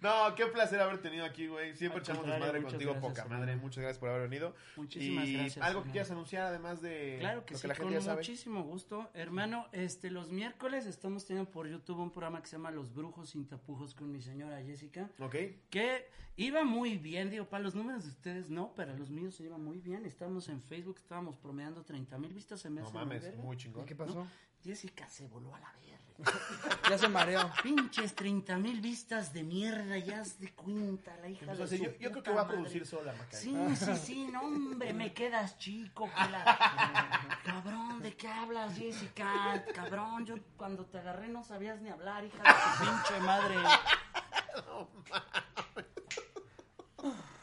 [0.01, 1.75] No, qué placer haber tenido aquí, güey.
[1.75, 3.39] Siempre Al echamos desmadre contigo, gracias, poca hermano.
[3.41, 3.55] madre.
[3.57, 4.55] Muchas gracias por haber venido.
[4.75, 7.75] Muchísimas y gracias, algo que quieras anunciar, además de Claro que lo sí, que la
[7.75, 8.17] gente con ya sabe.
[8.17, 9.09] muchísimo gusto.
[9.13, 13.29] Hermano, este, los miércoles estamos teniendo por YouTube un programa que se llama Los Brujos
[13.31, 15.09] sin Tapujos con mi señora Jessica.
[15.19, 15.35] Ok.
[15.69, 19.43] Que iba muy bien, digo, para los números de ustedes no, para los míos se
[19.43, 20.05] iba muy bien.
[20.05, 22.83] Estamos en Facebook, estábamos promediando 30 mil vistas en mes.
[22.85, 23.83] No mames, muy chingón.
[23.83, 24.27] ¿Y qué pasó?
[24.63, 25.96] Jessica se voló a la verga.
[26.89, 27.51] Ya se mareó.
[27.63, 31.83] Pinches 30 mil vistas de mierda, ya has de cuenta la hija Empezó de su
[31.83, 33.39] yo, yo creo que voy a producir sola, Macario.
[33.39, 36.05] Sí, sí, sí, no, hombre, me quedas chico.
[36.05, 39.63] que la- Cabrón, ¿de qué hablas, Jessica?
[39.75, 43.55] Cabrón, yo cuando te agarré no sabías ni hablar, hija de tu pinche madre.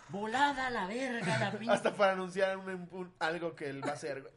[0.08, 1.72] Volada a la verga, la pinche.
[1.74, 4.32] Hasta para anunciar un- un- algo que él va a hacer, güey.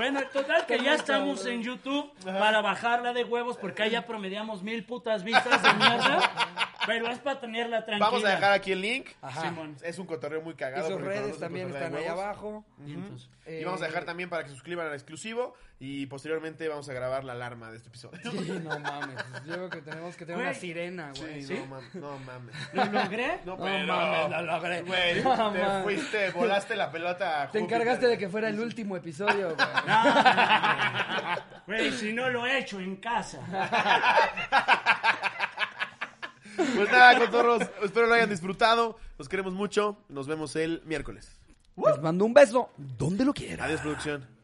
[0.00, 4.82] Bueno, total que ya estamos en YouTube para bajarla de huevos porque ya promediamos mil
[4.82, 6.69] putas vistas de mierda.
[6.86, 8.06] Pero es para tenerla tranquila.
[8.10, 9.08] Vamos a dejar aquí el link.
[9.20, 9.42] Ajá.
[9.42, 9.76] Simón.
[9.82, 10.86] Es un cotorreo muy Y cagado.
[10.88, 12.64] sus porque redes también están ahí abajo.
[12.86, 16.06] Y entonces, Y vamos a dejar Eh, también para que se suscriban al exclusivo y
[16.06, 18.20] posteriormente vamos a grabar la alarma de este episodio.
[18.30, 19.16] Sí, no mames.
[19.46, 20.48] Yo creo que tenemos que tener Güey.
[20.50, 21.42] una sirena, güey.
[21.42, 22.54] Sí, no mames, no mames.
[22.72, 23.40] ¿Lo logré?
[23.44, 24.82] No, No pero- mames, lo logré.
[24.82, 27.42] Güey, No te fuiste, volaste la pelota.
[27.42, 27.62] a Te Júpiter.
[27.80, 29.68] encargaste de que fuera el último episodio, güey.
[31.66, 33.38] Güey, si no lo he hecho en casa.
[36.56, 38.96] Pues nada, cotorros, espero lo hayan disfrutado.
[39.18, 39.96] Los queremos mucho.
[40.08, 41.36] Nos vemos el miércoles.
[41.76, 43.64] Les mando un beso donde lo quiera.
[43.64, 44.39] Adiós, producción.